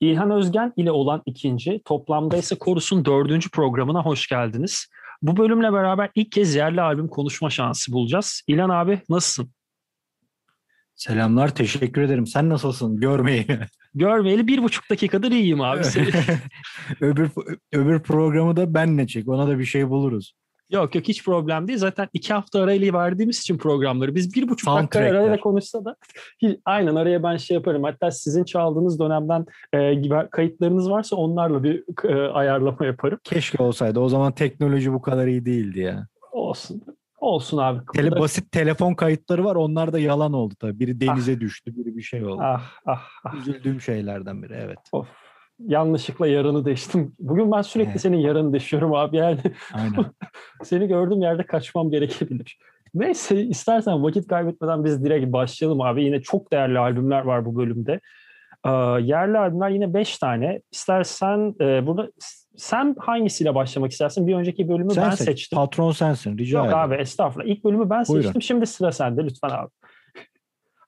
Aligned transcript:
İlhan 0.00 0.30
Özgen 0.30 0.72
ile 0.76 0.90
olan 0.90 1.22
ikinci, 1.26 1.82
toplamda 1.84 2.36
ise 2.36 2.58
Korus'un 2.58 3.04
dördüncü 3.04 3.50
programına 3.50 4.04
hoş 4.04 4.26
geldiniz. 4.26 4.88
Bu 5.22 5.36
bölümle 5.36 5.72
beraber 5.72 6.10
ilk 6.14 6.32
kez 6.32 6.54
yerli 6.54 6.80
albüm 6.80 7.08
konuşma 7.08 7.50
şansı 7.50 7.92
bulacağız. 7.92 8.42
İlhan 8.46 8.68
abi 8.68 9.00
nasılsın? 9.08 9.50
Selamlar, 10.94 11.54
teşekkür 11.54 12.02
ederim. 12.02 12.26
Sen 12.26 12.48
nasılsın? 12.48 13.00
Görmeyi. 13.00 13.46
Görmeyeli 13.94 14.46
bir 14.46 14.62
buçuk 14.62 14.90
dakikadır 14.90 15.30
iyiyim 15.30 15.60
abi. 15.60 15.82
öbür, 17.00 17.30
öbür 17.72 18.02
programı 18.02 18.56
da 18.56 18.74
benle 18.74 19.06
çek. 19.06 19.28
Ona 19.28 19.48
da 19.48 19.58
bir 19.58 19.64
şey 19.64 19.88
buluruz. 19.88 20.34
Yok 20.70 20.94
yok 20.94 21.08
hiç 21.08 21.24
problem 21.24 21.68
değil. 21.68 21.78
Zaten 21.78 22.08
iki 22.12 22.32
hafta 22.34 22.62
arayla 22.62 22.92
verdiğimiz 22.92 23.40
için 23.40 23.58
programları 23.58 24.14
biz 24.14 24.34
bir 24.34 24.48
buçuk 24.48 24.70
dakika 24.70 24.98
arayla 24.98 25.40
konuşsa 25.40 25.84
da 25.84 25.96
aynen 26.64 26.94
araya 26.94 27.22
ben 27.22 27.36
şey 27.36 27.54
yaparım. 27.54 27.82
Hatta 27.82 28.10
sizin 28.10 28.44
çaldığınız 28.44 29.00
dönemden 29.00 29.46
e, 29.72 30.28
kayıtlarınız 30.30 30.90
varsa 30.90 31.16
onlarla 31.16 31.62
bir 31.62 31.84
e, 32.04 32.28
ayarlama 32.28 32.86
yaparım. 32.86 33.18
Keşke 33.24 33.62
olsaydı. 33.62 34.00
O 34.00 34.08
zaman 34.08 34.32
teknoloji 34.32 34.92
bu 34.92 35.02
kadar 35.02 35.26
iyi 35.26 35.46
değildi 35.46 35.80
ya. 35.80 36.06
Olsun. 36.32 36.82
Olsun 37.20 37.58
abi. 37.58 37.80
Tele, 37.94 38.10
basit 38.10 38.52
telefon 38.52 38.94
kayıtları 38.94 39.44
var. 39.44 39.56
Onlar 39.56 39.92
da 39.92 39.98
yalan 39.98 40.32
oldu 40.32 40.54
tabii. 40.60 40.80
Biri 40.80 41.00
denize 41.00 41.34
ah. 41.36 41.40
düştü, 41.40 41.76
biri 41.76 41.96
bir 41.96 42.02
şey 42.02 42.24
oldu. 42.24 42.42
Ah 42.44 42.62
ah 42.86 43.02
ah. 43.24 43.34
Üzüldüğüm 43.34 43.80
şeylerden 43.80 44.42
biri 44.42 44.54
evet. 44.54 44.78
Of 44.92 45.08
yanlışlıkla 45.58 46.26
yarını 46.26 46.64
değiştim. 46.64 47.14
Bugün 47.18 47.52
ben 47.52 47.62
sürekli 47.62 47.90
evet. 47.90 48.00
senin 48.00 48.16
yarını 48.16 48.52
değişiyorum 48.52 48.94
abi 48.94 49.16
yani. 49.16 49.38
Aynen. 49.72 50.04
Seni 50.62 50.88
gördüğüm 50.88 51.22
yerde 51.22 51.46
kaçmam 51.46 51.90
gerekebilir. 51.90 52.58
Neyse 52.94 53.42
istersen 53.42 54.02
vakit 54.02 54.28
kaybetmeden 54.28 54.84
biz 54.84 55.04
direkt 55.04 55.32
başlayalım 55.32 55.80
abi. 55.80 56.04
Yine 56.04 56.22
çok 56.22 56.52
değerli 56.52 56.78
albümler 56.78 57.20
var 57.20 57.44
bu 57.44 57.56
bölümde. 57.56 58.00
Ee, 58.66 58.70
yerli 59.02 59.38
albümler 59.38 59.70
yine 59.70 59.94
5 59.94 60.18
tane. 60.18 60.62
İstersen 60.72 61.54
e, 61.60 61.86
burada 61.86 62.10
sen 62.56 62.96
hangisiyle 62.98 63.54
başlamak 63.54 63.92
istersin? 63.92 64.26
Bir 64.26 64.34
önceki 64.34 64.68
bölümü 64.68 64.90
sen 64.90 65.04
ben 65.04 65.10
seç. 65.10 65.28
seçtim. 65.28 65.56
Patron 65.56 65.92
sensin 65.92 66.38
rica 66.38 66.58
ederim. 66.58 66.70
Yok 66.70 66.80
abi 66.80 66.94
estağfurullah. 66.94 67.48
İlk 67.48 67.64
bölümü 67.64 67.90
ben 67.90 68.04
Buyurun. 68.08 68.22
seçtim. 68.22 68.42
Şimdi 68.42 68.66
sıra 68.66 68.92
sende 68.92 69.24
lütfen 69.24 69.50
abi. 69.50 69.68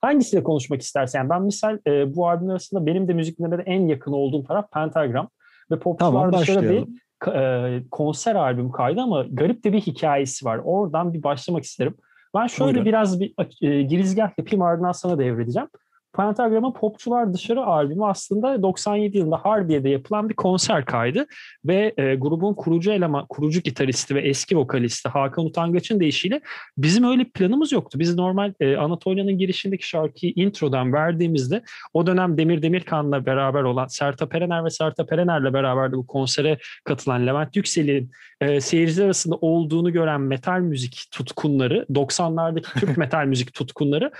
Hangisiyle 0.01 0.43
konuşmak 0.43 0.81
istersen. 0.81 1.19
Yani 1.19 1.29
ben 1.29 1.41
misal 1.41 1.77
e, 1.87 2.15
bu 2.15 2.29
albüm 2.29 2.49
arasında 2.49 2.85
benim 2.85 3.07
de 3.07 3.13
müzik 3.13 3.39
dinlemede 3.39 3.63
en 3.65 3.87
yakın 3.87 4.11
olduğum 4.11 4.43
taraf 4.43 4.71
Pentagram. 4.71 5.29
Ve 5.71 5.79
Popçular 5.79 6.11
tamam, 6.11 6.33
dışarı 6.33 6.69
bir 6.69 6.87
e, 7.33 7.83
konser 7.91 8.35
albüm 8.35 8.71
kaydı 8.71 9.01
ama 9.01 9.25
garip 9.31 9.63
de 9.63 9.73
bir 9.73 9.81
hikayesi 9.81 10.45
var. 10.45 10.61
Oradan 10.63 11.13
bir 11.13 11.23
başlamak 11.23 11.63
isterim. 11.63 11.95
Ben 12.35 12.47
şöyle 12.47 12.71
Buyurun. 12.71 12.85
biraz 12.85 13.19
bir 13.19 13.33
e, 13.61 13.81
girizgah 13.81 14.31
yapayım 14.37 14.61
ardından 14.61 14.91
sana 14.91 15.19
devredeceğim. 15.19 15.69
Pentagram'ın 16.15 16.73
Popçular 16.73 17.33
Dışarı 17.33 17.63
albümü 17.63 18.05
aslında 18.05 18.61
97 18.61 19.17
yılında 19.17 19.37
Harbiye'de 19.37 19.89
yapılan 19.89 20.29
bir 20.29 20.33
konser 20.33 20.85
kaydı 20.85 21.25
ve 21.65 21.93
e, 21.97 22.15
grubun 22.15 22.53
kurucu 22.53 22.91
eleman, 22.91 23.25
kurucu 23.29 23.59
gitaristi 23.61 24.15
ve 24.15 24.21
eski 24.21 24.57
vokalisti 24.57 25.09
Hakan 25.09 25.45
Utangaç'ın 25.45 25.99
deyişiyle 25.99 26.41
bizim 26.77 27.03
öyle 27.03 27.23
planımız 27.23 27.71
yoktu. 27.71 27.99
Biz 27.99 28.15
normal 28.15 28.53
e, 28.59 28.77
Anatolia'nın 28.77 29.37
girişindeki 29.37 29.87
şarkıyı 29.87 30.33
introdan 30.35 30.93
verdiğimizde 30.93 31.63
o 31.93 32.07
dönem 32.07 32.37
Demir 32.37 32.61
Demirkan'la 32.61 33.25
beraber 33.25 33.63
olan 33.63 33.87
Sertab 33.87 34.31
Erener 34.31 34.65
ve 34.65 34.69
Sertab 34.69 35.11
Erener'le 35.11 35.53
beraber 35.53 35.91
de 35.91 35.97
bu 35.97 36.07
konsere 36.07 36.57
katılan 36.83 37.27
Levent 37.27 37.55
Yüksel'in 37.55 38.11
e, 38.41 38.61
seyirciler 38.61 39.05
arasında 39.05 39.35
olduğunu 39.35 39.93
gören 39.93 40.21
metal 40.21 40.59
müzik 40.59 41.07
tutkunları, 41.11 41.85
90'lardaki 41.89 42.79
Türk 42.79 42.97
metal 42.97 43.25
müzik 43.25 43.53
tutkunları 43.53 44.11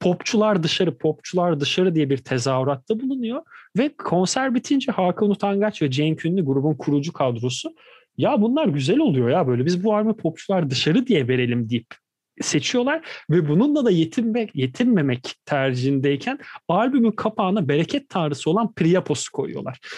popçular 0.00 0.62
dışarı, 0.62 0.98
popçular 0.98 1.60
dışarı 1.60 1.94
diye 1.94 2.10
bir 2.10 2.18
tezahüratta 2.18 3.00
bulunuyor. 3.00 3.42
Ve 3.78 3.96
konser 3.96 4.54
bitince 4.54 4.92
Hakan 4.92 5.30
Utangaç 5.30 5.82
ve 5.82 5.90
Cenk 5.90 6.24
Ünlü 6.24 6.44
grubun 6.44 6.74
kurucu 6.74 7.12
kadrosu 7.12 7.74
ya 8.18 8.42
bunlar 8.42 8.66
güzel 8.66 8.98
oluyor 8.98 9.30
ya 9.30 9.46
böyle 9.46 9.66
biz 9.66 9.84
bu 9.84 9.94
albümü 9.94 10.16
popçular 10.16 10.70
dışarı 10.70 11.06
diye 11.06 11.28
verelim 11.28 11.70
deyip 11.70 11.86
seçiyorlar 12.40 13.02
ve 13.30 13.48
bununla 13.48 13.84
da 13.84 13.90
yetinmek, 13.90 14.54
yetinmemek 14.54 15.34
tercihindeyken 15.44 16.38
albümün 16.68 17.10
kapağına 17.10 17.68
bereket 17.68 18.08
tanrısı 18.08 18.50
olan 18.50 18.72
Priapos'u 18.74 19.32
koyuyorlar. 19.32 19.78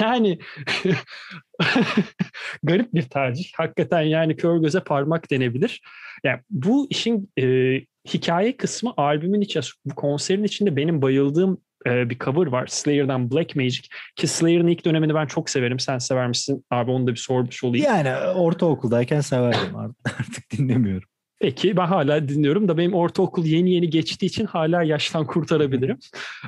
Yani 0.00 0.38
garip 2.62 2.94
bir 2.94 3.02
tercih. 3.02 3.52
Hakikaten 3.56 4.02
yani 4.02 4.36
kör 4.36 4.58
göze 4.58 4.80
parmak 4.80 5.30
denebilir. 5.30 5.80
Yani 6.24 6.40
bu 6.50 6.86
işin 6.90 7.30
e, 7.38 7.76
hikaye 8.08 8.56
kısmı 8.56 8.92
albümün 8.96 9.40
içi, 9.40 9.60
bu 9.84 9.94
konserin 9.94 10.44
içinde 10.44 10.76
benim 10.76 11.02
bayıldığım 11.02 11.58
e, 11.86 12.10
bir 12.10 12.18
cover 12.18 12.46
var. 12.46 12.66
Slayer'dan 12.66 13.30
Black 13.30 13.56
Magic. 13.56 13.82
Ki 14.16 14.26
Slayer'ın 14.26 14.66
ilk 14.66 14.84
dönemini 14.84 15.14
ben 15.14 15.26
çok 15.26 15.50
severim. 15.50 15.78
Sen 15.78 15.98
sever 15.98 16.28
misin? 16.28 16.64
Abi 16.70 16.90
onu 16.90 17.06
da 17.06 17.10
bir 17.10 17.16
sormuş 17.16 17.64
olayım. 17.64 17.86
Yani 17.86 18.16
ortaokuldayken 18.16 19.20
severdim 19.20 19.76
artık 20.04 20.50
dinlemiyorum. 20.58 21.08
Peki 21.40 21.76
ben 21.76 21.86
hala 21.86 22.28
dinliyorum 22.28 22.68
da 22.68 22.78
benim 22.78 22.94
ortaokul 22.94 23.44
yeni 23.44 23.70
yeni 23.70 23.90
geçtiği 23.90 24.26
için 24.26 24.46
hala 24.46 24.82
yaştan 24.82 25.26
kurtarabilirim. 25.26 25.98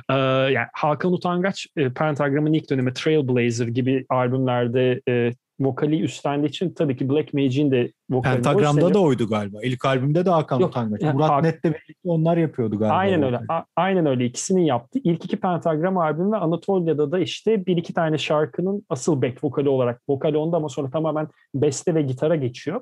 ee, 0.09 0.13
yani 0.13 0.67
Hakan 0.73 1.13
Utangaç 1.13 1.67
e, 1.77 1.93
Pentagram'ın 1.93 2.53
ilk 2.53 2.69
dönemi 2.69 2.93
Trailblazer 2.93 3.67
gibi 3.67 4.05
albümlerde 4.09 5.01
e, 5.09 5.31
vokali 5.59 6.01
üstlendiği 6.01 6.49
için 6.49 6.73
tabii 6.73 6.97
ki 6.97 7.09
Black 7.09 7.33
Magic'in 7.33 7.71
de 7.71 7.91
vokali. 8.09 8.33
Pentagram'da 8.33 8.93
da 8.93 8.99
oydu 8.99 9.29
galiba. 9.29 9.57
İlk 9.63 9.85
albümde 9.85 10.25
de 10.25 10.29
Hakan 10.29 10.59
Yok, 10.59 10.69
Utangaç. 10.69 11.01
Yani, 11.01 11.13
Murat 11.13 11.29
Hak... 11.29 11.43
Net'le 11.43 11.63
birlikte 11.63 11.93
onlar 12.03 12.37
yapıyordu 12.37 12.79
galiba. 12.79 12.95
Aynen 12.95 13.23
öyle. 13.23 13.39
A- 13.49 13.63
aynen 13.75 14.05
öyle. 14.05 14.25
İkisinin 14.25 14.61
yaptı. 14.61 14.99
İlk 15.03 15.25
iki 15.25 15.37
Pentagram 15.37 15.97
albüm 15.97 16.31
ve 16.31 16.37
Anatolia'da 16.37 17.11
da 17.11 17.19
işte 17.19 17.65
bir 17.65 17.77
iki 17.77 17.93
tane 17.93 18.17
şarkının 18.17 18.85
asıl 18.89 19.21
back 19.21 19.43
vokali 19.43 19.69
olarak. 19.69 20.01
Vokali 20.09 20.37
onda 20.37 20.57
ama 20.57 20.69
sonra 20.69 20.89
tamamen 20.89 21.27
beste 21.55 21.95
ve 21.95 22.01
gitara 22.01 22.35
geçiyor. 22.35 22.81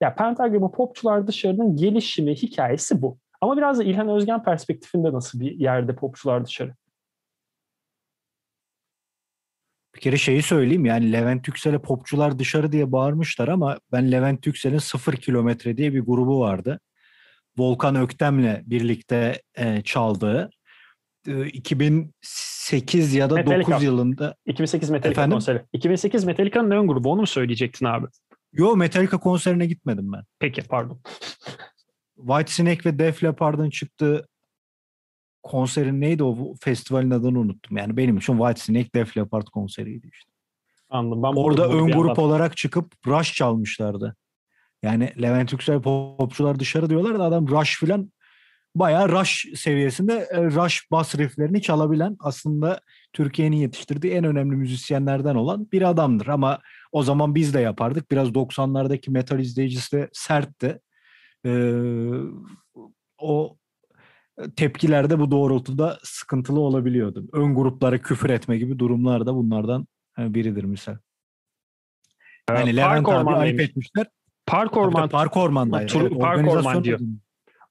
Ya 0.00 0.14
Pentagram'ın 0.14 0.70
popçular 0.70 1.26
dışarının 1.26 1.76
gelişimi 1.76 2.34
hikayesi 2.34 3.02
bu. 3.02 3.18
Ama 3.40 3.56
biraz 3.56 3.78
da 3.78 3.84
İlhan 3.84 4.08
Özgen 4.08 4.42
perspektifinde 4.42 5.12
nasıl 5.12 5.40
bir 5.40 5.52
yerde 5.52 5.94
popçular 5.94 6.44
dışarı? 6.44 6.74
Bir 9.94 10.00
kere 10.00 10.16
şeyi 10.16 10.42
söyleyeyim 10.42 10.84
yani 10.84 11.12
Levent 11.12 11.48
Yüksel'e 11.48 11.78
popçular 11.78 12.38
dışarı 12.38 12.72
diye 12.72 12.92
bağırmışlar 12.92 13.48
ama 13.48 13.78
ben 13.92 14.12
Levent 14.12 14.46
Yüksel'in 14.46 14.78
sıfır 14.78 15.14
kilometre 15.14 15.76
diye 15.76 15.94
bir 15.94 16.00
grubu 16.00 16.40
vardı. 16.40 16.80
Volkan 17.58 17.96
Öktem'le 17.96 18.62
birlikte 18.66 19.42
e, 19.54 19.82
çaldığı. 19.82 20.50
E, 21.28 21.46
2008 21.46 23.14
ya 23.14 23.30
da 23.30 23.34
Metallica. 23.34 23.72
9 23.72 23.82
yılında. 23.82 24.34
2008 24.46 24.90
Metallica 24.90 25.20
Efendim? 25.20 25.34
konseri. 25.34 25.62
2008 25.72 26.24
Metallica'nın 26.24 26.70
ön 26.70 26.86
grubu 26.86 27.12
onu 27.12 27.20
mu 27.20 27.26
söyleyecektin 27.26 27.86
abi? 27.86 28.06
Yo 28.52 28.76
Metallica 28.76 29.18
konserine 29.18 29.66
gitmedim 29.66 30.12
ben. 30.12 30.22
Peki 30.38 30.62
pardon. 30.62 31.00
White 32.16 32.52
Snake 32.52 32.90
ve 32.90 32.98
Def 32.98 33.24
Leppard'ın 33.24 33.70
çıktığı 33.70 34.28
konserin 35.42 36.00
neydi 36.00 36.24
o 36.24 36.54
festivalin 36.60 37.10
adını 37.10 37.38
unuttum. 37.38 37.76
Yani 37.76 37.96
benim 37.96 38.16
için 38.18 38.38
White 38.38 38.60
Snake 38.60 38.88
Def 38.94 39.16
Leppard 39.16 39.46
konseriydi 39.46 40.10
işte. 40.12 40.30
Anladım. 40.90 41.22
Ben 41.22 41.28
Orada 41.28 41.68
ön 41.68 41.86
grup 41.86 42.04
anladım. 42.04 42.24
olarak 42.24 42.56
çıkıp 42.56 42.92
Rush 43.06 43.34
çalmışlardı. 43.34 44.16
Yani 44.82 45.12
Levent 45.22 45.52
Yüksel 45.52 45.82
popçular 45.82 46.58
dışarı 46.58 46.90
diyorlar 46.90 47.18
da 47.18 47.24
adam 47.24 47.48
Rush 47.48 47.78
filan 47.78 48.12
bayağı 48.74 49.08
Rush 49.08 49.46
seviyesinde 49.54 50.28
e, 50.30 50.44
Rush 50.44 50.90
bas 50.90 51.18
rifflerini 51.18 51.62
çalabilen 51.62 52.16
aslında 52.20 52.80
Türkiye'nin 53.12 53.56
yetiştirdiği 53.56 54.12
en 54.12 54.24
önemli 54.24 54.56
müzisyenlerden 54.56 55.34
olan 55.34 55.68
bir 55.72 55.82
adamdır. 55.82 56.26
Ama 56.26 56.58
o 56.92 57.02
zaman 57.02 57.34
biz 57.34 57.54
de 57.54 57.60
yapardık. 57.60 58.10
Biraz 58.10 58.28
90'lardaki 58.28 59.10
metal 59.10 59.40
izleyicisi 59.40 59.96
de 59.96 60.08
sertti. 60.12 60.80
Ee, 61.46 61.72
o 63.18 63.56
tepkilerde 64.56 65.18
bu 65.18 65.30
doğrultuda 65.30 65.98
sıkıntılı 66.02 66.60
olabiliyordu. 66.60 67.24
Ön 67.32 67.54
gruplara 67.54 67.98
küfür 67.98 68.30
etme 68.30 68.58
gibi 68.58 68.78
durumlar 68.78 69.26
da 69.26 69.34
bunlardan 69.34 69.86
biridir 70.18 70.64
misal. 70.64 70.96
Yani 72.50 72.76
Levent 72.76 73.08
abi 73.08 73.30
ayıp 73.30 73.60
etmişler. 73.60 74.06
Park 74.46 74.76
Orman. 74.76 75.08
Park 75.08 75.36
Orman'daydı. 75.36 75.86
Tur, 75.86 76.00
evet, 76.00 76.20
Park 76.20 76.48
Orman 76.48 76.84
diyor. 76.84 77.00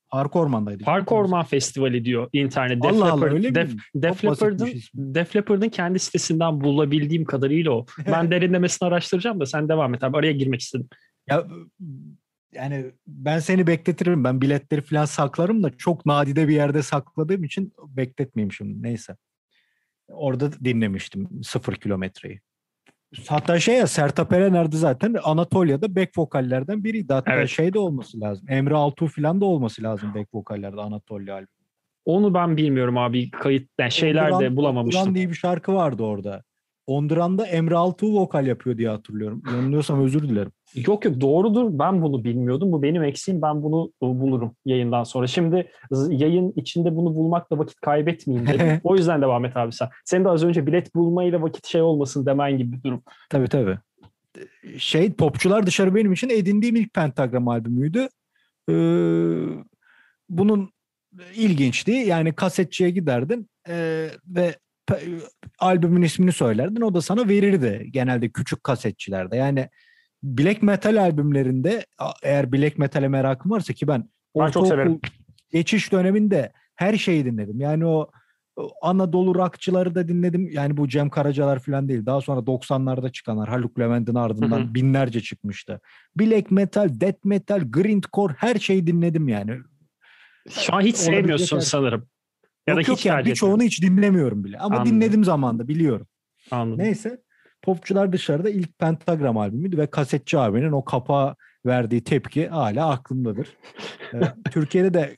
Park 0.10 0.36
Orman'daydı. 0.36 0.84
Park 0.84 1.12
Orman 1.12 1.46
Festivali 1.46 2.06
diyor 2.06 2.30
internet. 2.34 2.84
Def 2.84 2.92
Allah 2.92 3.12
Allah 3.12 3.26
öyle 3.26 3.56
Def, 3.56 3.74
mi? 3.74 3.80
Def 3.96 4.26
Leppard'ın 4.26 4.70
Def 4.94 5.36
Leppard'ın 5.36 5.70
kendi 5.70 6.00
sitesinden 6.00 6.62
bulabildiğim 6.62 7.26
kadarıyla 7.26 7.72
o. 7.72 7.86
ben 8.08 8.32
derinlemesine 8.32 8.88
araştıracağım 8.88 9.40
da 9.40 9.46
sen 9.46 9.70
devam 9.70 9.94
et 9.94 10.04
abi. 10.04 10.18
Araya 10.18 10.32
girmek 10.32 10.62
istedim. 10.62 10.90
Ya 11.30 11.48
yani 12.54 12.92
ben 13.08 13.40
seni 13.40 13.68
bekletirim. 13.68 14.24
Ben 14.24 14.42
biletleri 14.42 14.82
falan 14.82 15.06
saklarım 15.06 15.64
da 15.64 15.78
çok 15.78 16.06
nadide 16.06 16.48
bir 16.48 16.54
yerde 16.54 16.84
sakladığım 16.84 17.44
için 17.44 17.74
bekletmeyeyim 17.88 18.52
şimdi. 18.52 18.84
Neyse. 18.84 19.16
Orada 20.08 20.52
dinlemiştim 20.52 21.30
sıfır 21.44 21.76
kilometreyi. 21.76 22.40
Hatta 23.28 23.60
şey 23.60 23.76
ya 23.76 23.88
Sertab 23.88 24.32
Erener'de 24.32 24.78
zaten 24.78 25.16
Anatolia'da 25.24 25.96
back 25.96 26.18
vokallerden 26.18 26.84
biriydi. 26.84 27.14
Hatta 27.14 27.34
evet. 27.34 27.50
şey 27.50 27.74
de 27.74 27.80
olması 27.80 28.20
lazım. 28.20 28.50
Emre 28.50 28.76
Altuğ 28.76 29.08
falan 29.08 29.42
da 29.42 29.46
olması 29.46 29.84
lazım 29.84 30.14
back 30.16 30.34
vokallerde 30.34 30.82
Anatolia 30.82 31.36
albümü. 31.36 31.48
Onu 32.06 32.34
ben 32.34 32.58
bilmiyorum 32.58 32.98
abi. 32.98 33.32
Kayıt 33.32 33.70
yani 33.80 33.92
şeyler 33.92 34.40
de 34.40 34.56
bulamamıştım. 34.56 35.02
Onduran 35.02 35.16
diye 35.16 35.30
bir 35.30 35.36
şarkı 35.36 35.74
vardı 35.74 36.04
orada. 36.04 36.44
Onduran'da 36.90 37.46
Emre 37.46 37.76
Altuğ 37.76 38.14
vokal 38.14 38.48
yapıyor 38.48 38.78
diye 38.78 38.90
hatırlıyorum. 38.90 39.44
Yanılıyorsam 39.48 40.04
özür 40.04 40.30
dilerim. 40.30 40.52
Yok 40.76 41.06
yok 41.06 41.22
doğrudur. 41.22 41.70
Ben 41.80 42.02
bunu 42.02 42.24
bilmiyordum. 42.24 42.72
Bu 42.72 42.84
benim 42.84 43.04
eksiğim. 43.04 43.42
Ben 43.42 43.64
bunu 43.64 43.92
bulurum 44.02 44.56
yayından 44.66 45.04
sonra. 45.04 45.28
Şimdi 45.28 45.72
yayın 46.10 46.54
içinde 46.56 46.96
bunu 46.96 47.16
bulmakla 47.16 47.58
vakit 47.58 47.82
kaybetmeyeyim 47.82 48.48
dedim. 48.48 48.68
o 48.84 48.96
yüzden 48.96 49.22
devam 49.22 49.46
et 49.46 49.58
abi 49.58 49.72
sen. 49.72 49.90
Senin 50.06 50.26
de 50.26 50.30
az 50.30 50.44
önce 50.44 50.68
bilet 50.68 50.96
bulmayla 50.96 51.42
vakit 51.42 51.68
şey 51.68 51.82
olmasın 51.82 52.26
demen 52.26 52.58
gibi 52.58 52.78
bir 52.78 52.84
durum. 52.84 53.04
Tabii 53.30 53.48
tabii. 53.48 53.78
Şey 54.78 55.14
popçular 55.14 55.66
dışarı 55.66 55.96
benim 55.96 56.14
için 56.14 56.30
edindiğim 56.30 56.76
ilk 56.76 56.94
pentagram 56.94 57.48
albümüydü. 57.48 58.08
Ee, 58.70 58.74
bunun 60.30 60.70
ilginçti. 61.36 61.92
Yani 61.92 62.34
kasetçiye 62.34 62.90
giderdin 62.90 63.50
e, 63.68 64.08
ve 64.28 64.56
albümün 65.60 66.02
ismini 66.02 66.32
söylerdin. 66.32 66.82
O 66.82 66.94
da 66.94 67.02
sana 67.02 67.28
verirdi 67.28 67.88
genelde 67.92 68.30
küçük 68.30 68.64
kasetçilerde. 68.64 69.38
Yani 69.38 69.70
black 70.24 70.64
metal 70.64 71.02
albümlerinde 71.02 71.86
eğer 72.24 72.52
black 72.52 72.78
metal'e 72.78 73.08
merakım 73.08 73.52
varsa 73.52 73.74
ki 73.74 73.88
ben, 73.88 74.10
ben 74.40 74.52
çok 74.52 74.68
severim. 74.68 75.00
geçiş 75.52 75.92
döneminde 75.92 76.52
her 76.76 76.98
şeyi 76.98 77.26
dinledim. 77.26 77.62
Yani 77.62 77.86
o 77.86 78.10
Anadolu 78.82 79.36
rockçıları 79.36 79.96
da 79.96 80.08
dinledim. 80.08 80.50
Yani 80.52 80.78
bu 80.78 80.88
Cem 80.88 81.10
Karacalar 81.10 81.60
falan 81.60 81.90
değil. 81.90 82.06
Daha 82.06 82.22
sonra 82.22 82.40
90'larda 82.40 83.12
çıkanlar. 83.12 83.50
Haluk 83.50 83.80
Levent'in 83.80 84.16
ardından 84.16 84.60
hı 84.60 84.64
hı. 84.64 84.74
binlerce 84.74 85.22
çıkmıştı. 85.22 85.82
Black 86.20 86.52
metal, 86.52 86.90
death 87.02 87.26
metal, 87.26 87.72
grindcore 87.72 88.34
her 88.38 88.56
şeyi 88.56 88.88
dinledim 88.88 89.28
yani. 89.28 89.58
Şu 90.50 90.76
an 90.76 90.82
hiç 90.82 90.96
sevmiyorsun 90.96 91.60
sanırım. 91.60 92.08
Ya 92.70 92.76
da 92.76 92.92
yok 92.92 93.06
yani 93.06 93.26
birçoğunu 93.26 93.64
hiç 93.64 93.82
dinlemiyorum 93.82 94.44
bile. 94.44 94.58
Ama 94.58 94.76
Anladım. 94.76 94.96
dinledim 94.96 95.24
zamanda 95.24 95.68
biliyorum. 95.68 96.08
Anladım. 96.52 96.84
Neyse. 96.84 97.22
Popçular 97.62 98.14
dışarıda 98.14 98.50
ilk 98.50 98.80
Pentagram 98.80 99.38
albümüydü 99.38 99.78
ve 99.78 99.88
kasetçi 99.88 100.40
abinin 100.40 100.72
o 100.72 100.86
kapağa 100.86 101.36
verdiği 101.66 102.04
tepki 102.04 102.48
hala 102.48 102.90
aklımdadır. 102.90 103.58
ee, 104.14 104.20
Türkiye'de 104.52 104.94
de 104.94 105.18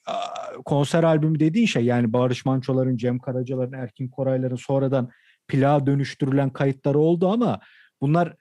konser 0.66 1.04
albümü 1.04 1.40
dediğin 1.40 1.66
şey 1.66 1.86
yani 1.86 2.14
Barış 2.14 2.46
Manço'ların, 2.46 2.98
Cem 2.98 3.20
Karacalar'ın, 3.20 3.74
Erkin 3.74 4.08
Koraylar'ın 4.08 4.56
sonradan 4.56 5.10
plağa 5.48 5.86
dönüştürülen 5.86 6.50
kayıtları 6.50 7.00
oldu 7.00 7.30
ama 7.30 7.60
bunlar 8.02 8.36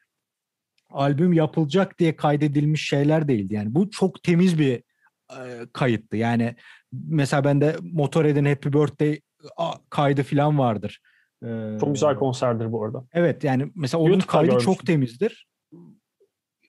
albüm 0.91 1.33
yapılacak 1.33 1.99
diye 1.99 2.17
kaydedilmiş 2.17 2.89
şeyler 2.89 3.29
değildi. 3.29 3.55
Yani 3.55 3.75
bu 3.75 3.91
çok 3.91 4.23
temiz 4.23 4.59
bir 4.59 4.83
e, 5.31 5.43
kayıttı. 5.73 6.17
Yani 6.17 6.57
mesela 6.93 7.45
bende 7.45 7.77
Motorhead'in 7.83 8.45
Happy 8.45 8.69
Birthday 8.69 9.21
kaydı 9.91 10.23
falan 10.23 10.59
vardır. 10.59 11.01
Ee, 11.45 11.77
çok 11.81 11.95
güzel 11.95 12.17
konserdir 12.17 12.73
bu 12.73 12.85
arada. 12.85 13.05
Evet 13.13 13.45
yani 13.45 13.73
mesela 13.75 14.01
onun 14.01 14.11
YouTube'da 14.11 14.33
kaydı 14.33 14.47
görmüştüm. 14.47 14.75
çok 14.75 14.87
temizdir. 14.87 15.47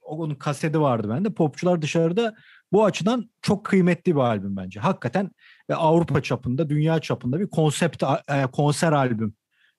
Onun 0.02 0.36
kaseti 0.36 0.82
vardı 0.82 1.10
bende. 1.10 1.34
Popçular 1.34 1.82
dışarıda 1.82 2.36
bu 2.72 2.86
açıdan 2.86 3.30
çok 3.42 3.66
kıymetli 3.66 4.16
bir 4.16 4.20
albüm 4.20 4.58
bence. 4.58 4.80
Hakikaten 4.80 5.32
e, 5.70 5.74
Avrupa 5.74 6.22
çapında, 6.22 6.70
dünya 6.70 7.00
çapında 7.00 7.40
bir 7.40 7.50
konsept 7.50 8.04
e, 8.04 8.46
konser 8.52 8.92
albüm 8.92 9.34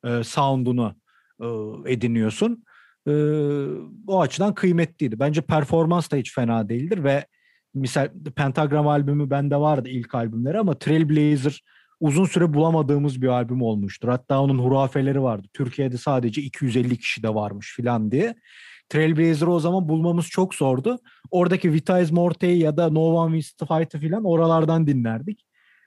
e, 0.04 0.24
sound'unu 0.24 0.94
ediniyorsun. 1.86 2.64
O 4.06 4.20
açıdan 4.20 4.54
kıymetliydi. 4.54 5.18
Bence 5.20 5.40
performans 5.40 6.10
da 6.10 6.16
hiç 6.16 6.34
fena 6.34 6.68
değildir 6.68 7.04
ve 7.04 7.26
misal 7.74 8.08
Pentagram 8.36 8.88
albümü 8.88 9.30
bende 9.30 9.56
vardı 9.56 9.88
ilk 9.88 10.14
albümleri 10.14 10.58
ama 10.58 10.78
Trailblazer 10.78 11.62
uzun 12.00 12.24
süre 12.24 12.54
bulamadığımız 12.54 13.22
bir 13.22 13.28
albüm 13.28 13.62
olmuştur. 13.62 14.08
Hatta 14.08 14.40
onun 14.40 14.58
hurafeleri 14.58 15.22
vardı. 15.22 15.48
Türkiye'de 15.52 15.96
sadece 15.96 16.42
250 16.42 16.98
kişi 16.98 17.22
de 17.22 17.34
varmış 17.34 17.74
filan 17.76 18.10
diye. 18.10 18.34
Trailblazer'ı 18.88 19.52
o 19.52 19.60
zaman 19.60 19.88
bulmamız 19.88 20.26
çok 20.26 20.54
zordu. 20.54 20.98
Oradaki 21.30 21.72
Vitize 21.72 22.14
Morte'yi 22.14 22.58
ya 22.58 22.76
da 22.76 22.90
No 22.90 23.00
One 23.00 23.40
Wins 23.40 23.52
to 23.52 23.66
Fight'ı 23.66 23.98
filan 23.98 24.24
oralardan 24.24 24.86
dinlerdik. 24.86 25.46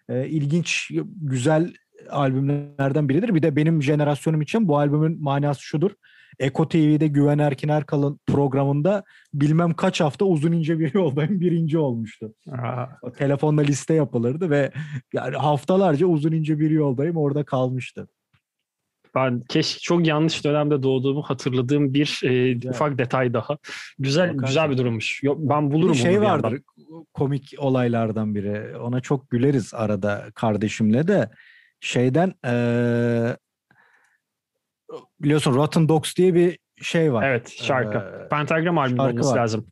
Ee, 0.09 0.27
ilginç, 0.27 0.91
güzel 1.21 1.73
albümlerden 2.09 3.09
biridir. 3.09 3.35
Bir 3.35 3.43
de 3.43 3.55
benim 3.55 3.83
jenerasyonum 3.83 4.41
için 4.41 4.67
bu 4.67 4.77
albümün 4.77 5.23
manası 5.23 5.61
şudur. 5.61 5.91
Eko 6.39 6.67
TV'de 6.67 7.07
Güven 7.07 7.39
Erkin 7.39 7.69
Erkal'ın 7.69 8.19
programında 8.27 9.03
bilmem 9.33 9.73
kaç 9.73 10.01
hafta 10.01 10.25
uzun 10.25 10.51
ince 10.51 10.79
bir 10.79 10.93
yoldayım 10.93 11.39
birinci 11.39 11.77
olmuştu. 11.77 12.33
O 13.01 13.11
telefonla 13.11 13.61
liste 13.61 13.93
yapılırdı 13.93 14.49
ve 14.49 14.71
yani 15.13 15.35
haftalarca 15.35 16.07
uzun 16.07 16.31
ince 16.31 16.59
bir 16.59 16.69
yoldayım 16.71 17.17
orada 17.17 17.43
kalmıştı. 17.43 18.07
Ben 19.15 19.41
keşke 19.49 19.79
çok 19.79 20.07
yanlış 20.07 20.45
dönemde 20.45 20.83
doğduğumu 20.83 21.21
hatırladığım 21.21 21.93
bir 21.93 22.21
e, 22.23 22.69
ufak 22.69 22.97
detay 22.97 23.33
daha. 23.33 23.57
Güzel 23.99 24.29
Bakarsın. 24.29 24.45
güzel 24.45 24.69
bir 24.71 24.77
durummuş. 24.77 25.23
Yok, 25.23 25.37
ben 25.39 25.71
bulurum 25.71 25.93
bir 25.93 25.97
şey 25.97 26.21
vardır 26.21 26.51
yandan. 26.51 27.05
komik 27.13 27.53
olaylardan 27.57 28.35
biri. 28.35 28.77
Ona 28.77 28.99
çok 28.99 29.29
güleriz 29.29 29.73
arada 29.73 30.25
kardeşimle 30.35 31.07
de. 31.07 31.29
Şeyden 31.79 32.33
e, 32.45 32.53
biliyorsun 35.19 35.53
Rotten 35.55 35.89
Dogs 35.89 36.15
diye 36.15 36.33
bir 36.33 36.59
şey 36.81 37.13
var. 37.13 37.29
Evet 37.29 37.55
şarkı. 37.61 37.97
Ee, 37.97 38.29
Pentagram 38.29 38.77
albümü 38.77 39.01
olması 39.01 39.31
var. 39.31 39.37
lazım. 39.37 39.67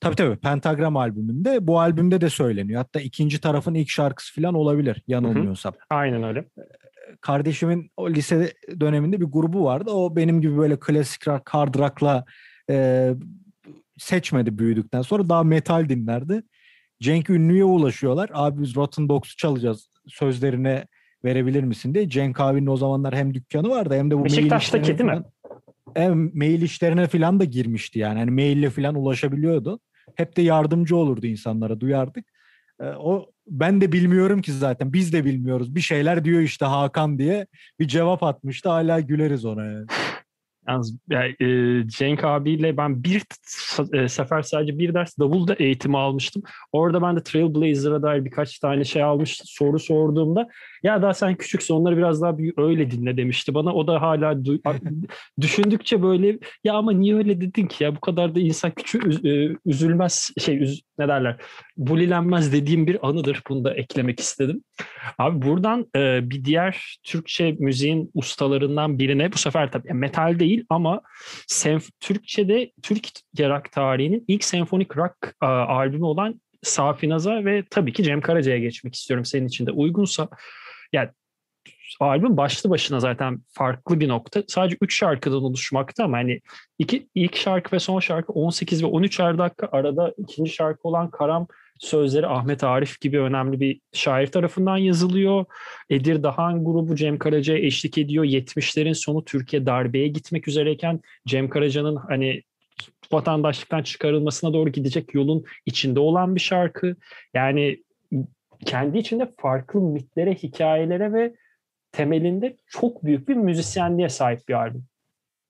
Tabii 0.00 0.16
tabii 0.16 0.36
Pentagram 0.36 0.96
albümünde 0.96 1.66
bu 1.66 1.80
albümde 1.80 2.20
de 2.20 2.30
söyleniyor. 2.30 2.78
Hatta 2.78 3.00
ikinci 3.00 3.40
tarafın 3.40 3.74
ilk 3.74 3.90
şarkısı 3.90 4.34
falan 4.34 4.54
olabilir 4.54 5.02
yanılmıyorsam. 5.06 5.72
Hı 5.72 5.76
hı. 5.76 5.98
Aynen 5.98 6.22
öyle. 6.22 6.38
Ee, 6.38 6.62
kardeşimin 7.20 7.90
o 7.96 8.10
lise 8.10 8.52
döneminde 8.80 9.20
bir 9.20 9.26
grubu 9.26 9.64
vardı. 9.64 9.90
O 9.90 10.16
benim 10.16 10.40
gibi 10.40 10.58
böyle 10.58 10.80
klasik 10.80 11.28
rock, 11.28 11.48
hard 11.48 11.74
rock'la 11.74 12.24
e, 12.70 13.10
seçmedi 13.98 14.58
büyüdükten 14.58 15.02
sonra 15.02 15.28
daha 15.28 15.42
metal 15.42 15.88
dinlerdi. 15.88 16.42
Cenk 17.00 17.30
Ünlü'ye 17.30 17.64
ulaşıyorlar. 17.64 18.30
Abi 18.32 18.62
biz 18.62 18.76
Rotten 18.76 19.08
Dogs'u 19.08 19.36
çalacağız. 19.36 19.90
Sözlerine 20.08 20.86
verebilir 21.24 21.64
misin 21.64 21.94
diye. 21.94 22.08
Cenk 22.08 22.40
abinin 22.40 22.66
o 22.66 22.76
zamanlar 22.76 23.14
hem 23.14 23.34
dükkanı 23.34 23.68
vardı 23.68 23.94
hem 23.94 24.10
de 24.10 24.18
bu 24.18 24.24
Beşiktaş'taki 24.24 24.98
değil 24.98 25.10
mi? 25.10 25.22
Hem 25.94 26.30
mail 26.34 26.62
işlerine 26.62 27.06
falan 27.06 27.40
da 27.40 27.44
girmişti 27.44 27.98
yani. 27.98 28.18
Hani 28.18 28.30
maille 28.30 28.70
falan 28.70 28.94
ulaşabiliyordu. 28.94 29.80
Hep 30.14 30.36
de 30.36 30.42
yardımcı 30.42 30.96
olurdu 30.96 31.26
insanlara 31.26 31.80
duyardık. 31.80 32.24
Ee, 32.80 32.84
o 32.84 33.30
ben 33.46 33.80
de 33.80 33.92
bilmiyorum 33.92 34.42
ki 34.42 34.52
zaten 34.52 34.92
biz 34.92 35.12
de 35.12 35.24
bilmiyoruz. 35.24 35.74
Bir 35.74 35.80
şeyler 35.80 36.24
diyor 36.24 36.40
işte 36.40 36.64
Hakan 36.64 37.18
diye 37.18 37.46
bir 37.80 37.88
cevap 37.88 38.22
atmıştı. 38.22 38.68
Hala 38.68 39.00
güleriz 39.00 39.44
ona 39.44 39.64
yani. 39.64 39.86
Yalnız 40.68 40.96
yani, 41.10 41.36
e, 41.40 41.88
Cenk 41.88 42.24
abiyle 42.24 42.76
ben 42.76 43.04
bir 43.04 43.22
e, 43.92 44.08
sefer 44.08 44.42
sadece 44.42 44.78
bir 44.78 44.94
ders 44.94 45.18
davulda 45.18 45.54
eğitimi 45.54 45.98
almıştım. 45.98 46.42
Orada 46.72 47.02
ben 47.02 47.16
de 47.16 47.22
Trailblazer'a 47.22 48.02
dair 48.02 48.24
birkaç 48.24 48.58
tane 48.58 48.84
şey 48.84 49.02
almış 49.02 49.40
soru 49.44 49.78
sorduğumda 49.78 50.48
ya 50.82 51.02
daha 51.02 51.14
sen 51.14 51.34
küçüksün 51.34 51.74
onları 51.74 51.96
biraz 51.96 52.22
daha 52.22 52.38
büyük 52.38 52.58
öyle 52.58 52.90
dinle 52.90 53.16
demişti 53.16 53.54
bana. 53.54 53.74
O 53.74 53.86
da 53.86 54.02
hala 54.02 54.38
düşündükçe 55.40 56.02
böyle 56.02 56.38
ya 56.64 56.74
ama 56.74 56.92
niye 56.92 57.14
öyle 57.14 57.40
dedin 57.40 57.66
ki 57.66 57.84
ya 57.84 57.96
bu 57.96 58.00
kadar 58.00 58.34
da 58.34 58.40
insan 58.40 58.70
küçük 58.70 59.24
e, 59.24 59.56
üzülmez 59.66 60.30
şey 60.38 60.62
üz, 60.62 60.82
ne 60.98 61.08
derler 61.08 61.36
bulilenmez 61.76 62.52
dediğim 62.52 62.86
bir 62.86 63.08
anıdır. 63.08 63.42
Bunu 63.48 63.64
da 63.64 63.74
eklemek 63.74 64.20
istedim. 64.20 64.64
Abi 65.18 65.46
buradan 65.46 65.86
e, 65.96 66.30
bir 66.30 66.44
diğer 66.44 66.98
Türkçe 67.02 67.56
müziğin 67.58 68.10
ustalarından 68.14 68.98
birine 68.98 69.32
bu 69.32 69.38
sefer 69.38 69.72
tabii 69.72 69.92
metal 69.92 70.38
değil 70.38 70.64
ama 70.68 71.00
senf 71.46 71.88
Türkçe'de 72.00 72.72
Türk 72.82 73.08
rock 73.40 73.72
tarihinin 73.72 74.24
ilk 74.28 74.44
senfonik 74.44 74.96
rock 74.96 75.16
e, 75.42 75.46
albümü 75.46 76.04
olan 76.04 76.40
Safi 76.62 77.08
Naz'a 77.08 77.44
ve 77.44 77.64
tabii 77.70 77.92
ki 77.92 78.02
Cem 78.02 78.20
Karaca'ya 78.20 78.58
geçmek 78.58 78.94
istiyorum 78.94 79.24
senin 79.24 79.46
için 79.46 79.66
de 79.66 79.70
uygunsa. 79.70 80.28
Yani 80.92 81.08
albüm 82.00 82.36
başlı 82.36 82.70
başına 82.70 83.00
zaten 83.00 83.38
farklı 83.48 84.00
bir 84.00 84.08
nokta. 84.08 84.42
Sadece 84.48 84.76
3 84.80 84.98
şarkıdan 84.98 85.42
oluşmakta 85.42 86.04
ama 86.04 86.16
hani 86.16 86.40
iki, 86.78 87.08
ilk 87.14 87.36
şarkı 87.36 87.76
ve 87.76 87.80
son 87.80 88.00
şarkı 88.00 88.32
18 88.32 88.82
ve 88.82 88.86
13 88.86 89.18
dakika 89.18 89.68
arada 89.72 90.14
ikinci 90.18 90.50
şarkı 90.50 90.88
olan 90.88 91.10
Karam 91.10 91.46
sözleri 91.78 92.26
Ahmet 92.26 92.64
Arif 92.64 93.00
gibi 93.00 93.20
önemli 93.20 93.60
bir 93.60 93.80
şair 93.92 94.26
tarafından 94.26 94.76
yazılıyor. 94.76 95.44
Edir 95.90 96.22
Dahan 96.22 96.64
grubu 96.64 96.96
Cem 96.96 97.18
Karaca'ya 97.18 97.58
eşlik 97.58 97.98
ediyor. 97.98 98.24
70'lerin 98.24 98.94
sonu 98.94 99.24
Türkiye 99.24 99.66
darbeye 99.66 100.08
gitmek 100.08 100.48
üzereyken 100.48 101.00
Cem 101.26 101.48
Karaca'nın 101.48 101.96
hani 101.96 102.42
vatandaşlıktan 103.12 103.82
çıkarılmasına 103.82 104.52
doğru 104.52 104.70
gidecek 104.70 105.14
yolun 105.14 105.44
içinde 105.66 106.00
olan 106.00 106.34
bir 106.34 106.40
şarkı. 106.40 106.96
Yani 107.34 107.82
kendi 108.66 108.98
içinde 108.98 109.32
farklı 109.38 109.80
mitlere, 109.80 110.34
hikayelere 110.34 111.12
ve 111.12 111.34
temelinde 111.92 112.56
çok 112.66 113.04
büyük 113.04 113.28
bir 113.28 113.34
müzisyenliğe 113.34 114.08
sahip 114.08 114.48
bir 114.48 114.54
albüm. 114.54 114.84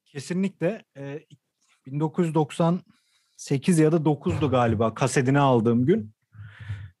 Kesinlikle. 0.05 0.83
E, 0.97 1.19
1998 1.85 3.79
ya 3.79 3.91
da 3.91 3.95
9'du 3.95 4.49
galiba 4.49 4.93
kasetini 4.93 5.39
aldığım 5.39 5.85
gün 5.85 6.11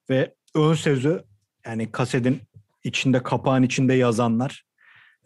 ve 0.09 0.35
ön 0.55 0.73
sözü 0.73 1.23
yani 1.65 1.91
kasetin 1.91 2.41
içinde 2.83 3.23
kapağın 3.23 3.63
içinde 3.63 3.93
yazanlar 3.93 4.65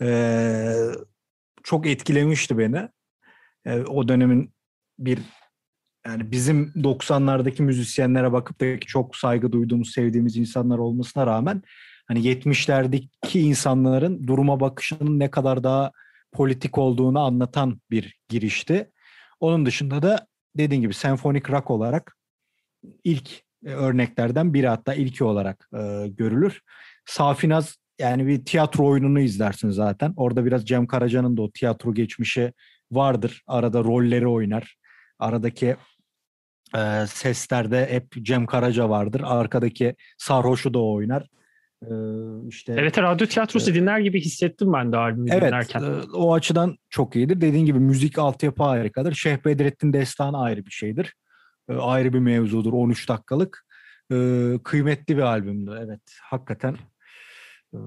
e, 0.02 0.74
çok 1.64 1.88
etkilemişti 1.88 2.58
beni. 2.58 2.90
E, 3.66 3.80
o 3.80 4.08
dönemin 4.08 4.54
bir 5.00 5.20
yani 6.06 6.32
bizim 6.32 6.72
90'lardaki 6.76 7.62
müzisyenlere 7.62 8.32
bakıp 8.32 8.62
da 8.62 8.80
çok 8.80 9.16
saygı 9.16 9.52
duyduğumuz, 9.52 9.92
sevdiğimiz 9.92 10.38
insanlar 10.38 10.78
olmasına 10.78 11.28
rağmen 11.28 11.64
hani 12.08 12.20
70'lerdeki 12.20 13.40
insanların 13.40 14.28
duruma 14.28 14.60
bakışının 14.60 15.20
ne 15.20 15.32
kadar 15.32 15.64
daha 15.64 15.92
politik 16.32 16.78
olduğunu 16.78 17.20
anlatan 17.20 17.82
bir 17.92 18.20
girişti. 18.30 18.92
Onun 19.40 19.66
dışında 19.66 20.02
da 20.02 20.28
dediğim 20.58 20.82
gibi 20.82 20.94
senfonik 20.94 21.50
rock 21.50 21.72
olarak 21.72 22.18
ilk 23.04 23.44
e, 23.66 23.70
örneklerden 23.70 24.54
biri 24.54 24.68
hatta 24.68 24.94
ilki 24.94 25.24
olarak 25.24 25.70
e, 25.74 26.08
görülür. 26.08 26.62
Safinaz 27.06 27.78
yani 28.00 28.28
bir 28.28 28.46
tiyatro 28.46 28.88
oyununu 28.88 29.20
izlersin 29.20 29.70
zaten. 29.70 30.14
Orada 30.18 30.46
biraz 30.46 30.66
Cem 30.66 30.88
Karaca'nın 30.88 31.38
da 31.38 31.42
o 31.42 31.52
tiyatro 31.52 31.94
geçmişi 31.94 32.54
vardır. 32.92 33.44
Arada 33.48 33.84
rolleri 33.84 34.28
oynar. 34.28 34.76
Aradaki 35.20 35.76
e, 36.76 37.06
seslerde 37.08 37.88
hep 37.92 38.26
Cem 38.26 38.46
Karaca 38.46 38.90
vardır. 38.90 39.22
Arkadaki 39.26 39.96
sarhoşu 40.18 40.74
da 40.74 40.80
oynar. 40.80 41.28
E, 41.90 41.94
işte 42.48 42.76
Evet 42.78 42.98
radyo 42.98 43.28
tiyatrosu 43.28 43.72
e, 43.72 43.74
dinler 43.74 44.00
gibi 44.00 44.22
hissettim 44.22 44.74
ben 44.74 44.92
de 44.92 44.98
albümü 44.98 45.30
evet, 45.32 45.44
dinlerken. 45.44 45.84
Evet 45.84 46.06
o 46.14 46.34
açıdan 46.34 46.78
çok 46.90 47.16
iyidir. 47.16 47.42
Dediğin 47.42 47.66
gibi 47.66 47.80
müzik 47.80 48.18
altyapı 48.18 48.64
harikadır. 48.64 49.14
Şeyh 49.14 49.46
Bedrettin 49.46 49.94
Destanı 49.94 50.42
ayrı 50.42 50.66
bir 50.66 50.72
şeydir. 50.72 51.14
E, 51.70 51.74
ayrı 51.74 52.14
bir 52.14 52.20
mevzudur 52.20 52.74
13 52.74 53.10
dakikalık. 53.10 53.66
E, 54.12 54.50
kıymetli 54.64 55.18
bir 55.18 55.22
albümdü 55.22 55.80
evet. 55.86 56.02
Hakikaten 56.22 56.78
e, 57.74 57.80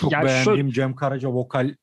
çok 0.00 0.12
yani 0.12 0.26
beğendiğim 0.26 0.68
şu... 0.68 0.74
Cem 0.74 0.94
Karaca 0.94 1.32
vokal 1.32 1.74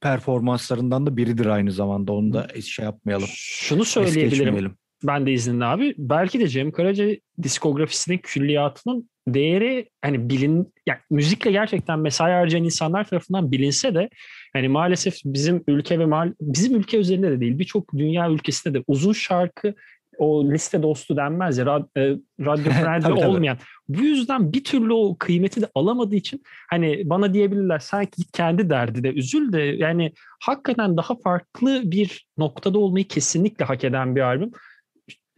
performanslarından 0.00 1.06
da 1.06 1.16
biridir 1.16 1.46
aynı 1.46 1.72
zamanda. 1.72 2.12
Onu 2.12 2.32
da 2.32 2.48
şey 2.60 2.84
yapmayalım. 2.84 3.28
Şunu 3.32 3.84
söyleyebilirim. 3.84 4.76
Ben 5.02 5.26
de 5.26 5.32
izninle 5.32 5.64
abi. 5.64 5.94
Belki 5.98 6.40
de 6.40 6.48
Cem 6.48 6.70
Karaca 6.70 7.16
diskografisinin 7.42 8.18
külliyatının 8.18 9.08
değeri 9.34 9.88
hani 10.02 10.30
bilin 10.30 10.72
yani 10.86 10.98
müzikle 11.10 11.50
gerçekten 11.50 11.98
mesai 11.98 12.32
harcayan 12.32 12.64
insanlar 12.64 13.04
tarafından 13.04 13.52
bilinse 13.52 13.94
de 13.94 14.08
hani 14.52 14.68
maalesef 14.68 15.14
bizim 15.24 15.64
ülke 15.68 15.98
ve 15.98 16.06
mal, 16.06 16.32
bizim 16.40 16.76
ülke 16.76 16.96
üzerinde 16.96 17.30
de 17.30 17.40
değil 17.40 17.58
birçok 17.58 17.94
dünya 17.94 18.30
ülkesinde 18.30 18.78
de 18.78 18.84
uzun 18.86 19.12
şarkı 19.12 19.74
o 20.18 20.50
liste 20.50 20.82
dostu 20.82 21.16
denmez 21.16 21.58
ya 21.58 21.66
rad, 21.66 21.84
e, 21.96 22.16
radyo 22.40 22.72
friendly 22.72 23.26
olmayan. 23.26 23.58
Bu 23.88 24.02
yüzden 24.02 24.52
bir 24.52 24.64
türlü 24.64 24.92
o 24.92 25.16
kıymeti 25.18 25.62
de 25.62 25.68
alamadığı 25.74 26.14
için 26.14 26.42
hani 26.70 27.02
bana 27.04 27.34
diyebilirler 27.34 27.78
sanki 27.78 28.32
kendi 28.32 28.70
derdi 28.70 29.02
de 29.02 29.08
üzül 29.08 29.52
de 29.52 29.60
yani 29.60 30.12
hakikaten 30.40 30.96
daha 30.96 31.14
farklı 31.24 31.82
bir 31.84 32.28
noktada 32.38 32.78
olmayı 32.78 33.08
kesinlikle 33.08 33.64
hak 33.64 33.84
eden 33.84 34.16
bir 34.16 34.20
albüm. 34.20 34.50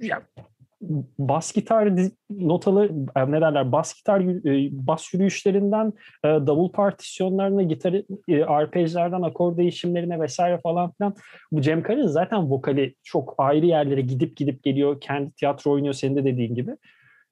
Ya, 0.01 0.23
bas 1.19 1.53
gitar 1.53 1.91
notalı 2.31 2.91
e, 3.17 3.31
ne 3.31 3.41
derler 3.41 3.73
bas 3.73 3.95
gitar 3.95 4.21
e, 4.21 4.69
bas 4.73 5.15
yürüyüşlerinden 5.15 5.93
e, 6.25 6.29
davul 6.29 6.73
partisyonlarına 6.73 7.63
gitar 7.63 7.95
arpejlerden 8.47 9.23
akor 9.23 9.57
değişimlerine 9.57 10.21
vesaire 10.21 10.59
falan 10.59 10.93
filan. 10.93 11.15
Bu 11.53 11.61
Cem 11.61 11.83
Karaca 11.83 12.09
zaten 12.09 12.51
vokali 12.51 12.95
çok 13.03 13.35
ayrı 13.39 13.67
yerlere 13.67 14.01
gidip 14.01 14.37
gidip 14.37 14.63
geliyor 14.63 15.01
kendi 15.01 15.33
tiyatro 15.33 15.71
oynuyor 15.71 15.95
senin 15.95 16.17
de 16.17 16.25
dediğin 16.25 16.55
gibi. 16.55 16.77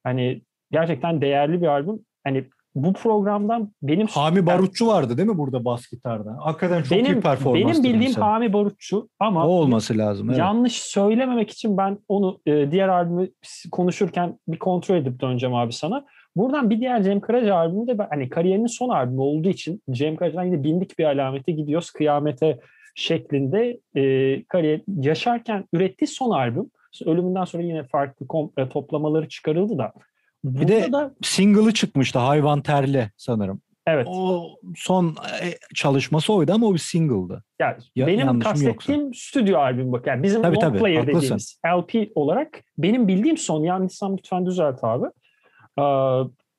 Hani 0.03 0.41
gerçekten 0.71 1.21
değerli 1.21 1.61
bir 1.61 1.67
albüm. 1.67 1.99
Hani 2.23 2.45
bu 2.83 2.93
programdan 2.93 3.71
benim 3.81 4.07
Hami 4.07 4.45
Barutçu 4.45 4.87
vardı 4.87 5.17
değil 5.17 5.29
mi 5.29 5.37
burada 5.37 5.65
bas 5.65 5.87
gitarda? 5.91 6.37
Hakikaten 6.39 6.81
çok 6.83 6.91
benim, 6.91 7.17
iyi 7.17 7.21
performans. 7.21 7.63
Benim 7.63 7.83
bildiğim 7.83 7.99
mesela. 7.99 8.27
Hami 8.27 8.53
Barutçu 8.53 9.09
ama 9.19 9.47
o 9.47 9.49
olması 9.49 9.97
lazım. 9.97 10.29
Evet. 10.29 10.39
Yanlış 10.39 10.73
söylememek 10.73 11.49
için 11.49 11.77
ben 11.77 11.97
onu 12.07 12.39
e, 12.45 12.71
diğer 12.71 12.89
albümü 12.89 13.29
konuşurken 13.71 14.39
bir 14.47 14.59
kontrol 14.59 14.95
edip 14.95 15.21
döneceğim 15.21 15.55
abi 15.55 15.73
sana. 15.73 16.05
Buradan 16.35 16.69
bir 16.69 16.79
diğer 16.79 17.03
Cem 17.03 17.19
Karaca 17.19 17.55
albümü 17.55 17.87
de 17.87 17.97
ben, 17.97 18.07
hani 18.09 18.29
kariyerinin 18.29 18.67
son 18.67 18.89
albümü 18.89 19.21
olduğu 19.21 19.49
için 19.49 19.81
Cem 19.91 20.15
Karaca'dan 20.15 20.43
yine 20.43 20.63
bindik 20.63 20.99
bir 20.99 21.05
alamete 21.05 21.51
gidiyoruz. 21.51 21.91
Kıyamete 21.91 22.59
şeklinde 22.95 23.79
e, 23.95 24.43
kariyer 24.43 24.81
yaşarken 24.87 25.65
ürettiği 25.73 26.07
son 26.07 26.31
albüm. 26.31 26.71
Ölümünden 27.05 27.43
sonra 27.43 27.63
yine 27.63 27.83
farklı 27.83 28.25
kom- 28.25 28.69
toplamaları 28.69 29.27
çıkarıldı 29.27 29.77
da 29.77 29.93
bir 30.43 30.67
de 30.67 30.91
da... 30.91 31.11
single'ı 31.21 31.73
çıkmıştı 31.73 32.19
Hayvan 32.19 32.61
Terli 32.61 33.11
sanırım. 33.17 33.61
Evet. 33.87 34.07
O 34.09 34.49
son 34.75 35.07
e, 35.43 35.47
çalışması 35.75 36.33
oydu 36.33 36.51
ama 36.53 36.67
o 36.67 36.73
bir 36.73 36.79
single'dı. 36.79 37.43
Yani 37.59 37.75
ya, 37.95 38.07
benim 38.07 38.39
kastettiğim 38.39 39.01
yoksa. 39.01 39.19
stüdyo 39.19 39.59
albüm 39.59 39.91
bak. 39.91 40.07
Yani 40.07 40.23
bizim 40.23 40.41
tabii, 40.41 40.55
long 40.55 40.63
tabii, 40.63 40.79
player 40.79 40.97
haklısın. 40.97 41.19
dediğimiz 41.19 41.59
LP 41.67 42.11
olarak 42.15 42.63
benim 42.77 43.07
bildiğim 43.07 43.37
son 43.37 43.63
yanlışsam 43.63 44.17
lütfen 44.17 44.45
düzelt 44.45 44.83
abi. 44.83 45.05
Ee, 45.79 45.83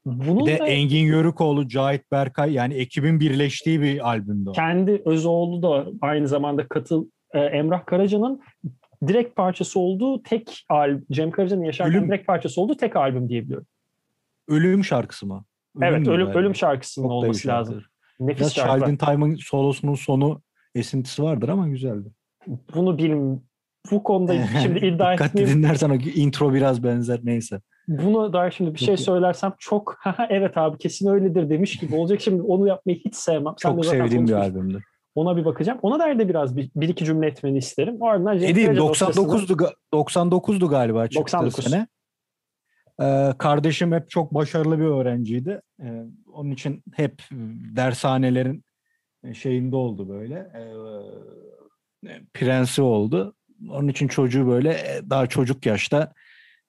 bunun 0.05 0.47
bir 0.47 0.53
de 0.53 0.59
da, 0.59 0.67
Engin 0.67 1.07
Yörükoğlu, 1.07 1.69
Cahit 1.69 2.13
Berkay 2.13 2.53
yani 2.53 2.75
ekibin 2.75 3.21
birleştiği 3.21 3.81
bir 3.81 4.09
albümdü 4.09 4.51
o. 4.51 4.53
Kendi 4.53 5.03
Özoğlu 5.05 5.63
da 5.63 5.87
aynı 6.01 6.29
zamanda 6.29 6.69
katıl 6.69 7.07
e, 7.35 7.39
Emrah 7.39 7.87
Karaca'nın 7.87 8.41
direkt 9.07 9.37
parçası 9.37 9.81
olduğu 9.81 10.23
tek 10.23 10.65
albüm, 10.69 11.07
Cem 11.13 11.31
Karaca'nın 11.31 11.65
yaşarken 11.65 11.99
Ölüm. 11.99 12.09
direkt 12.09 12.27
parçası 12.27 12.61
olduğu 12.61 12.77
tek 12.77 12.97
albüm 12.97 13.29
diyebiliyorum. 13.29 13.67
Ölüm 14.49 14.85
şarkısı 14.85 15.27
mı? 15.27 15.45
Ölüm 15.77 15.95
evet, 15.95 16.09
Ölüm, 16.09 16.27
yani. 16.27 16.39
Ölüm 16.39 16.55
şarkısının 16.55 17.05
Çok 17.05 17.13
olması 17.13 17.49
lazım. 17.49 17.83
Nefis 18.21 18.41
Biraz 18.41 18.55
şarkı. 18.55 18.81
Sheldon 18.81 18.97
Time'ın 18.97 19.37
solosunun 19.37 19.95
sonu 19.95 20.43
esintisi 20.75 21.23
vardır 21.23 21.49
ama 21.49 21.69
güzeldi. 21.69 22.09
Bunu 22.75 22.99
bilmiyorum. 22.99 23.43
Bu 23.91 24.03
konuda 24.03 24.47
şimdi 24.63 24.87
iddia 24.87 25.13
Dikkatli 25.13 25.47
dinlersen 25.47 25.91
o 25.91 25.95
intro 25.95 26.55
biraz 26.55 26.83
benzer 26.83 27.21
neyse. 27.23 27.61
Bunu 27.89 28.33
daha 28.33 28.51
şimdi 28.51 28.75
bir 28.75 28.79
şey 28.79 28.97
söylersem 28.97 29.53
çok 29.59 30.01
evet 30.29 30.59
abi 30.59 30.79
kesin 30.79 31.09
öyledir 31.09 31.51
demiş 31.51 31.77
gibi 31.77 31.95
olacak. 31.95 32.21
Şimdi 32.21 32.43
onu 32.43 32.69
yapmayı 32.69 32.99
hiç 32.99 33.15
sevmem. 33.15 33.55
Sen 33.59 33.71
çok 33.71 33.87
sevdiğim 33.87 34.29
bir 34.29 34.33
albümdü. 34.33 34.83
Ona 35.15 35.37
bir 35.37 35.45
bakacağım. 35.45 35.79
Ona 35.83 35.99
dair 35.99 36.19
de 36.19 36.29
biraz 36.29 36.57
bir, 36.57 36.71
bir 36.77 36.89
iki 36.89 37.05
cümle 37.05 37.27
etmeni 37.27 37.59
isterim. 37.59 37.97
O 38.01 38.07
ardından 38.07 38.37
Edeyim 38.37 38.73
99'du 38.73 39.73
99'du 39.93 40.69
galiba 40.69 41.07
çıktı 41.07 41.33
99. 41.33 41.65
sene. 41.65 41.87
Ee, 43.03 43.33
kardeşim 43.39 43.93
hep 43.93 44.11
çok 44.11 44.35
başarılı 44.35 44.79
bir 44.79 44.85
öğrenciydi. 44.85 45.61
Ee, 45.83 46.05
onun 46.33 46.51
için 46.51 46.83
hep 46.93 47.23
dershanelerin 47.77 48.65
e, 49.25 49.35
şeyinde 49.35 49.77
oldu 49.77 50.09
böyle. 50.09 50.35
Ee, 50.35 52.21
prensi 52.35 52.83
oldu. 52.83 53.35
Onun 53.71 53.89
için 53.89 54.09
çocuğu 54.09 54.47
böyle 54.47 54.71
e, 54.71 55.11
daha 55.11 55.27
çocuk 55.27 55.67
yaşta 55.67 56.13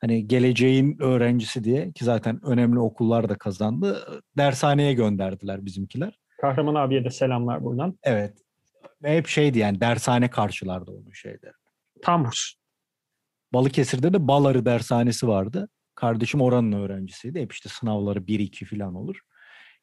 hani 0.02 0.28
geleceğin 0.28 0.98
öğrencisi 1.02 1.64
diye 1.64 1.92
ki 1.92 2.06
zaten 2.06 2.46
önemli 2.46 2.80
okullar 2.80 3.30
da 3.30 3.38
kazandı. 3.38 4.22
Dershaneye 4.38 4.94
gönderdiler 4.94 5.66
bizimkiler. 5.66 6.21
Kahraman 6.42 6.76
abiye 6.76 7.04
de 7.04 7.10
selamlar 7.10 7.64
buradan. 7.64 8.00
Evet. 8.04 8.38
Ve 9.04 9.18
hep 9.18 9.28
şeydi 9.28 9.60
yani 9.60 9.82
dershane 9.82 10.30
karşılardı 10.30 10.92
onu 10.92 11.14
şeyde. 11.14 11.52
Tam 12.02 12.30
Balıkesir'de 13.54 14.14
de 14.14 14.28
Baları 14.28 14.66
dershanesi 14.66 15.28
vardı. 15.28 15.70
Kardeşim 15.96 16.42
oranın 16.42 16.72
öğrencisiydi. 16.72 17.42
Hep 17.42 17.54
işte 17.54 17.70
sınavları 17.70 18.20
1-2 18.20 18.66
falan 18.66 18.96
olur. 18.96 19.20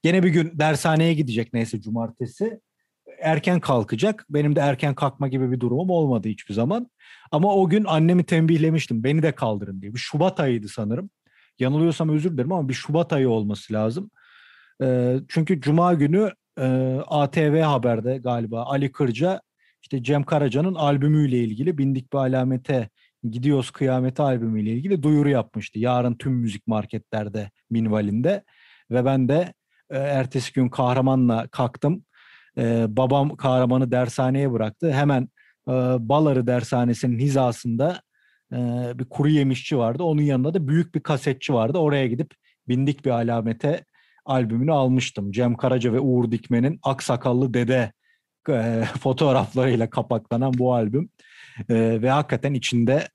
Gene 0.02 0.22
bir 0.22 0.28
gün 0.28 0.52
dershaneye 0.54 1.14
gidecek 1.14 1.52
neyse 1.52 1.80
cumartesi. 1.80 2.60
Erken 3.20 3.60
kalkacak. 3.60 4.26
Benim 4.30 4.56
de 4.56 4.60
erken 4.60 4.94
kalkma 4.94 5.28
gibi 5.28 5.52
bir 5.52 5.60
durumum 5.60 5.90
olmadı 5.90 6.28
hiçbir 6.28 6.54
zaman. 6.54 6.90
Ama 7.30 7.54
o 7.54 7.68
gün 7.68 7.84
annemi 7.84 8.24
tembihlemiştim. 8.24 9.04
Beni 9.04 9.22
de 9.22 9.32
kaldırın 9.34 9.82
diye. 9.82 9.94
Bir 9.94 9.98
Şubat 9.98 10.40
ayıydı 10.40 10.68
sanırım. 10.68 11.10
Yanılıyorsam 11.58 12.08
özür 12.08 12.32
dilerim 12.32 12.52
ama 12.52 12.68
bir 12.68 12.74
Şubat 12.74 13.12
ayı 13.12 13.30
olması 13.30 13.72
lazım. 13.72 14.10
çünkü 15.28 15.60
Cuma 15.60 15.94
günü 15.94 16.32
ATV 17.06 17.60
Haber'de 17.60 18.18
galiba 18.18 18.62
Ali 18.62 18.92
Kırca 18.92 19.40
işte 19.82 20.02
Cem 20.02 20.22
Karaca'nın 20.24 20.74
albümüyle 20.74 21.38
ilgili 21.38 21.78
Bindik 21.78 22.12
Bir 22.12 22.18
Alamete 22.18 22.88
Gidiyoruz 23.22 23.70
Kıyamete 23.70 24.22
albümüyle 24.22 24.70
ilgili 24.70 25.02
duyuru 25.02 25.28
yapmıştı. 25.28 25.78
Yarın 25.78 26.14
tüm 26.14 26.32
müzik 26.32 26.66
marketlerde 26.66 27.50
minvalinde 27.70 28.44
ve 28.90 29.04
ben 29.04 29.28
de 29.28 29.54
e, 29.90 29.98
ertesi 29.98 30.52
gün 30.52 30.68
kahramanla 30.68 31.48
kalktım. 31.48 32.04
E, 32.58 32.86
babam 32.88 33.36
kahramanı 33.36 33.90
dershaneye 33.90 34.52
bıraktı. 34.52 34.92
Hemen 34.92 35.28
e, 35.68 35.72
Baları 35.98 36.46
dershanesinin 36.46 37.18
hizasında 37.18 38.02
bir 38.94 39.04
kuru 39.04 39.28
yemişçi 39.28 39.78
vardı. 39.78 40.02
Onun 40.02 40.22
yanında 40.22 40.54
da 40.54 40.68
büyük 40.68 40.94
bir 40.94 41.00
kasetçi 41.00 41.54
vardı. 41.54 41.78
Oraya 41.78 42.06
gidip 42.06 42.34
bindik 42.68 43.04
bir 43.04 43.10
alamete 43.10 43.84
albümünü 44.28 44.73
almıştım. 44.73 45.32
Cem 45.32 45.56
Karaca 45.56 45.92
ve 45.92 46.00
Uğur 46.00 46.30
Dikmen'in 46.30 46.80
Aksakallı 46.82 47.54
Dede 47.54 47.92
e, 48.49 48.85
fotoğraflarıyla 49.00 49.90
kapaklanan 49.90 50.52
bu 50.58 50.75
albüm. 50.75 51.11
E, 51.68 52.02
ve 52.02 52.11
hakikaten 52.11 52.54
içinde 52.54 53.08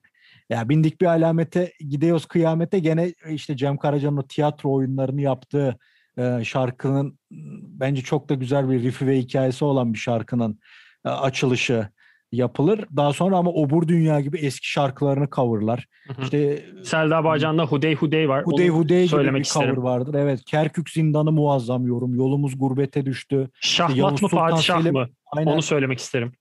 Ya 0.49 0.69
bindik 0.69 1.01
bir 1.01 1.05
alamete 1.05 1.73
gidiyoruz 1.79 2.25
kıyamete 2.25 2.79
gene 2.79 3.13
işte 3.29 3.57
Cem 3.57 3.77
Karaca'nın 3.77 4.17
o 4.17 4.27
tiyatro 4.27 4.73
oyunlarını 4.73 5.21
yaptığı 5.21 5.77
e, 6.17 6.43
şarkının 6.43 7.19
bence 7.61 8.01
çok 8.01 8.29
da 8.29 8.33
güzel 8.33 8.69
bir 8.69 8.83
riffi 8.83 9.07
ve 9.07 9.17
hikayesi 9.17 9.65
olan 9.65 9.93
bir 9.93 9.99
şarkının 9.99 10.59
e, 11.05 11.09
açılışı 11.09 11.87
yapılır. 12.33 12.85
Daha 12.95 13.13
sonra 13.13 13.37
ama 13.37 13.51
Obur 13.51 13.87
Dünya 13.87 14.21
gibi 14.21 14.37
eski 14.37 14.69
şarkılarını 14.71 15.27
coverlar. 15.35 15.87
Hı 16.07 16.13
hı. 16.13 16.21
İşte 16.21 16.65
Selda 16.83 17.23
Bağcan'da 17.23 17.65
Hudey 17.65 17.95
Hudey 17.95 18.29
var. 18.29 18.45
Hudey 18.45 18.71
Onu 18.71 18.77
Hudey 18.77 19.07
gibi 19.07 19.33
bir 19.33 19.39
isterim. 19.39 19.75
cover 19.75 19.83
vardır. 19.83 20.13
Evet. 20.13 20.45
Kerkük 20.45 20.89
Zindanı 20.89 21.31
muazzam 21.31 21.87
yorum. 21.87 22.15
Yolumuz 22.15 22.59
gurbete 22.59 23.05
düştü. 23.05 23.49
Şahmat 23.61 24.13
işte 24.13 24.25
mı 24.25 24.29
Padişah 24.29 24.81
Selim, 24.81 24.93
mı? 24.93 25.09
Aynen. 25.31 25.51
Onu 25.51 25.61
söylemek 25.61 25.99
isterim. 25.99 26.31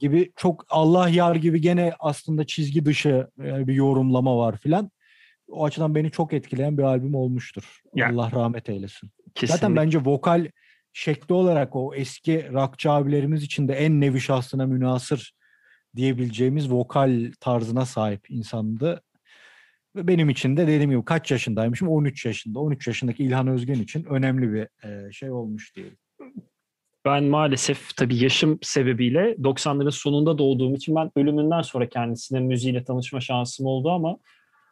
Gibi 0.00 0.32
çok 0.36 0.66
Allah 0.70 1.08
yar 1.08 1.34
gibi 1.34 1.60
gene 1.60 1.92
aslında 2.00 2.46
çizgi 2.46 2.84
dışı 2.84 3.28
e, 3.44 3.66
bir 3.66 3.74
yorumlama 3.74 4.38
var 4.38 4.56
filan. 4.56 4.90
O 5.48 5.64
açıdan 5.64 5.94
beni 5.94 6.10
çok 6.10 6.32
etkileyen 6.32 6.78
bir 6.78 6.82
albüm 6.82 7.14
olmuştur. 7.14 7.80
Yani, 7.94 8.20
Allah 8.20 8.30
rahmet 8.30 8.68
eylesin. 8.68 9.10
Kesinlikle. 9.34 9.56
Zaten 9.56 9.76
bence 9.76 9.98
vokal 10.04 10.46
şekli 10.92 11.34
olarak 11.34 11.76
o 11.76 11.94
eski 11.94 12.52
rockçı 12.52 12.90
abilerimiz 12.90 13.42
için 13.42 13.68
de 13.68 13.74
en 13.74 14.00
nevi 14.00 14.20
şahsına 14.20 14.66
münasır 14.66 15.32
diyebileceğimiz 15.96 16.72
vokal 16.72 17.32
tarzına 17.40 17.86
sahip 17.86 18.30
insandı. 18.30 19.02
Ve 19.96 20.06
benim 20.08 20.30
için 20.30 20.56
de 20.56 20.66
dediğim 20.66 20.90
gibi 20.90 21.04
kaç 21.04 21.30
yaşındaymışım? 21.30 21.88
13 21.88 22.26
yaşında. 22.26 22.58
13 22.58 22.86
yaşındaki 22.86 23.24
İlhan 23.24 23.46
Özgen 23.46 23.74
için 23.74 24.04
önemli 24.04 24.52
bir 24.52 24.68
şey 25.12 25.30
olmuş 25.30 25.76
diyelim. 25.76 25.96
Ben 27.04 27.24
maalesef 27.24 27.96
tabii 27.96 28.16
yaşım 28.16 28.58
sebebiyle 28.62 29.34
90'ların 29.34 29.90
sonunda 29.90 30.38
doğduğum 30.38 30.74
için 30.74 30.94
ben 30.94 31.10
ölümünden 31.16 31.62
sonra 31.62 31.88
kendisine 31.88 32.40
müziğiyle 32.40 32.84
tanışma 32.84 33.20
şansım 33.20 33.66
oldu 33.66 33.90
ama 33.90 34.18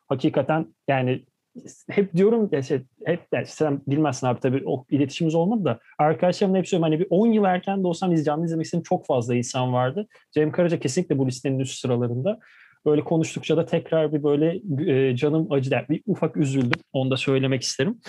hakikaten 0.09 0.75
yani 0.89 1.25
hep 1.91 2.15
diyorum 2.15 2.49
ya 2.53 2.63
şey, 2.63 2.81
hep 3.05 3.21
yani 3.33 3.47
sen 3.47 3.83
bilmezsin 3.87 4.27
abi 4.27 4.41
tabii 4.41 4.63
o 4.67 4.85
iletişimimiz 4.91 5.35
olmadı 5.35 5.65
da 5.65 5.79
arkadaşlarımla 5.99 6.59
hep 6.59 6.69
söylüyorum 6.69 6.93
hani 6.93 7.01
bir 7.01 7.07
10 7.11 7.27
yıl 7.27 7.45
erken 7.45 7.83
de 7.83 7.87
olsam 7.87 8.15
canlı 8.15 8.45
izlemek 8.45 8.65
istedim 8.65 8.83
çok 8.83 9.07
fazla 9.07 9.35
insan 9.35 9.73
vardı. 9.73 10.07
Cem 10.33 10.53
Karaca 10.53 10.79
kesinlikle 10.79 11.19
bu 11.19 11.27
listenin 11.27 11.59
üst 11.59 11.81
sıralarında. 11.81 12.39
Böyle 12.87 13.05
konuştukça 13.05 13.57
da 13.57 13.67
tekrar 13.67 14.13
bir 14.13 14.23
böyle 14.23 14.61
e, 14.93 15.17
canım 15.17 15.53
acıdı. 15.53 15.87
bir 15.89 16.03
ufak 16.07 16.37
üzüldüm. 16.37 16.81
Onu 16.93 17.11
da 17.11 17.17
söylemek 17.17 17.63
isterim. 17.63 18.01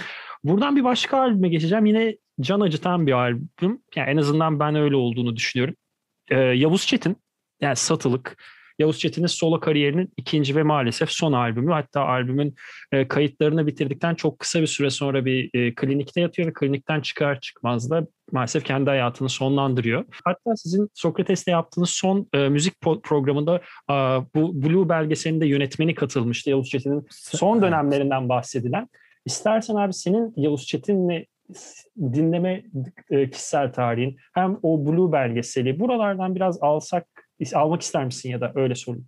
Buradan 0.43 0.75
bir 0.75 0.83
başka 0.83 1.19
albüme 1.19 1.49
geçeceğim. 1.49 1.85
Yine 1.85 2.17
can 2.41 2.59
acıtan 2.59 3.07
bir 3.07 3.11
albüm. 3.11 3.81
Yani 3.95 4.09
en 4.09 4.17
azından 4.17 4.59
ben 4.59 4.75
öyle 4.75 4.95
olduğunu 4.95 5.35
düşünüyorum. 5.35 5.75
E, 6.31 6.39
Yavuz 6.39 6.87
Çetin 6.87 7.17
yani 7.61 7.75
Satılık 7.75 8.37
Yavuz 8.79 8.99
Çetin'in 8.99 9.27
solo 9.27 9.59
kariyerinin 9.59 10.13
ikinci 10.17 10.55
ve 10.55 10.63
maalesef 10.63 11.11
son 11.11 11.33
albümü. 11.33 11.71
Hatta 11.71 12.01
albümün 12.01 12.55
e, 12.91 13.07
kayıtlarını 13.07 13.67
bitirdikten 13.67 14.15
çok 14.15 14.39
kısa 14.39 14.61
bir 14.61 14.67
süre 14.67 14.89
sonra 14.89 15.25
bir 15.25 15.49
e, 15.53 15.75
klinikte 15.75 16.21
yatıyor 16.21 16.47
ve 16.47 16.53
klinikten 16.53 17.01
çıkar 17.01 17.39
çıkmaz 17.39 17.89
da 17.89 18.07
maalesef 18.31 18.63
kendi 18.63 18.89
hayatını 18.89 19.29
sonlandırıyor. 19.29 20.05
Hatta 20.25 20.55
sizin 20.55 20.89
Sokrates'te 20.93 21.51
yaptığınız 21.51 21.89
son 21.89 22.27
e, 22.33 22.49
müzik 22.49 22.73
po- 22.73 23.01
programında 23.01 23.55
e, 23.89 23.93
bu 24.35 24.63
Blue 24.63 24.89
belgeselinde 24.89 25.47
yönetmeni 25.47 25.95
katılmıştı. 25.95 26.49
Yavuz 26.49 26.69
Çetin'in 26.69 27.07
son 27.09 27.61
dönemlerinden 27.61 28.29
bahsedilen. 28.29 28.89
İstersen 29.25 29.75
abi 29.75 29.93
senin 29.93 30.33
Yavuz 30.37 30.67
Çetin'le 30.67 31.25
dinleme 31.99 32.63
e, 33.09 33.29
kişisel 33.29 33.73
tarihin 33.73 34.17
hem 34.33 34.57
o 34.63 34.85
Blue 34.85 35.11
belgeseli 35.11 35.79
buralardan 35.79 36.35
biraz 36.35 36.63
alsak 36.63 37.07
almak 37.53 37.81
ister 37.81 38.05
misin 38.05 38.29
ya 38.29 38.41
da 38.41 38.51
öyle 38.55 38.75
sorayım. 38.75 39.07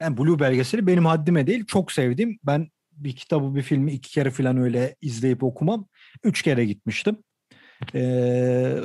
Yani 0.00 0.18
Blue 0.18 0.38
belgeseli 0.38 0.86
benim 0.86 1.06
haddime 1.06 1.46
değil. 1.46 1.64
Çok 1.66 1.92
sevdim. 1.92 2.38
Ben 2.44 2.68
bir 2.92 3.16
kitabı, 3.16 3.54
bir 3.54 3.62
filmi 3.62 3.92
iki 3.92 4.10
kere 4.10 4.30
falan 4.30 4.56
öyle 4.56 4.96
izleyip 5.00 5.42
okumam. 5.42 5.86
Üç 6.24 6.42
kere 6.42 6.64
gitmiştim. 6.64 7.16
Ee, 7.94 8.76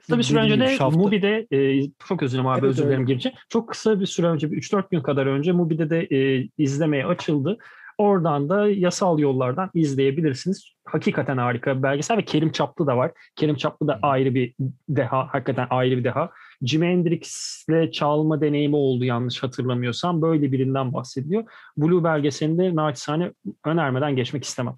kısa 0.00 0.18
bir 0.18 0.22
süre 0.22 0.38
önce 0.38 0.60
de 0.60 0.68
şafta... 0.68 0.98
Mubi'de 0.98 1.46
e, 1.50 1.90
çok 2.08 2.22
özür 2.22 2.32
dilerim 2.32 2.46
abi 2.46 2.58
evet, 2.58 2.70
özür 2.70 2.84
dilerim 2.84 3.06
girince. 3.06 3.32
Çok 3.48 3.68
kısa 3.68 4.00
bir 4.00 4.06
süre 4.06 4.26
önce, 4.26 4.52
bir 4.52 4.56
3-4 4.56 4.84
gün 4.90 5.00
kadar 5.00 5.26
önce 5.26 5.52
Mubi'de 5.52 5.90
de 5.90 6.06
e, 6.10 6.48
izlemeye 6.58 7.06
açıldı. 7.06 7.58
Oradan 7.98 8.48
da 8.48 8.68
yasal 8.68 9.18
yollardan 9.18 9.70
izleyebilirsiniz. 9.74 10.74
Hakikaten 10.84 11.36
harika 11.36 11.78
bir 11.78 11.82
belgesel 11.82 12.16
ve 12.16 12.24
Kerim 12.24 12.52
Çaplı 12.52 12.86
da 12.86 12.96
var. 12.96 13.12
Kerim 13.36 13.56
Çaplı 13.56 13.88
da 13.88 13.98
ayrı 14.02 14.34
bir 14.34 14.54
deha, 14.88 15.28
hakikaten 15.32 15.66
ayrı 15.70 15.96
bir 15.96 16.04
deha. 16.04 16.30
Jimi 16.64 16.86
Hendrix'le 16.86 17.92
çalma 17.92 18.40
deneyimi 18.40 18.76
oldu 18.76 19.04
yanlış 19.04 19.42
hatırlamıyorsam. 19.42 20.22
Böyle 20.22 20.52
birinden 20.52 20.92
bahsediyor. 20.92 21.44
Blue 21.76 22.04
belgeselinde 22.04 22.74
naçizane 22.74 23.32
önermeden 23.64 24.16
geçmek 24.16 24.44
istemem. 24.44 24.76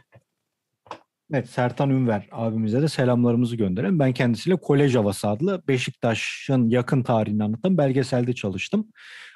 Evet 1.32 1.48
Sertan 1.48 1.90
Ünver 1.90 2.28
abimize 2.32 2.82
de 2.82 2.88
selamlarımızı 2.88 3.56
gönderelim. 3.56 3.98
Ben 3.98 4.12
kendisiyle 4.12 4.56
Kolej 4.56 4.94
Havası 4.94 5.28
adlı 5.28 5.62
Beşiktaş'ın 5.68 6.68
yakın 6.68 7.02
tarihini 7.02 7.44
anlatan 7.44 7.78
belgeselde 7.78 8.32
çalıştım. 8.32 8.88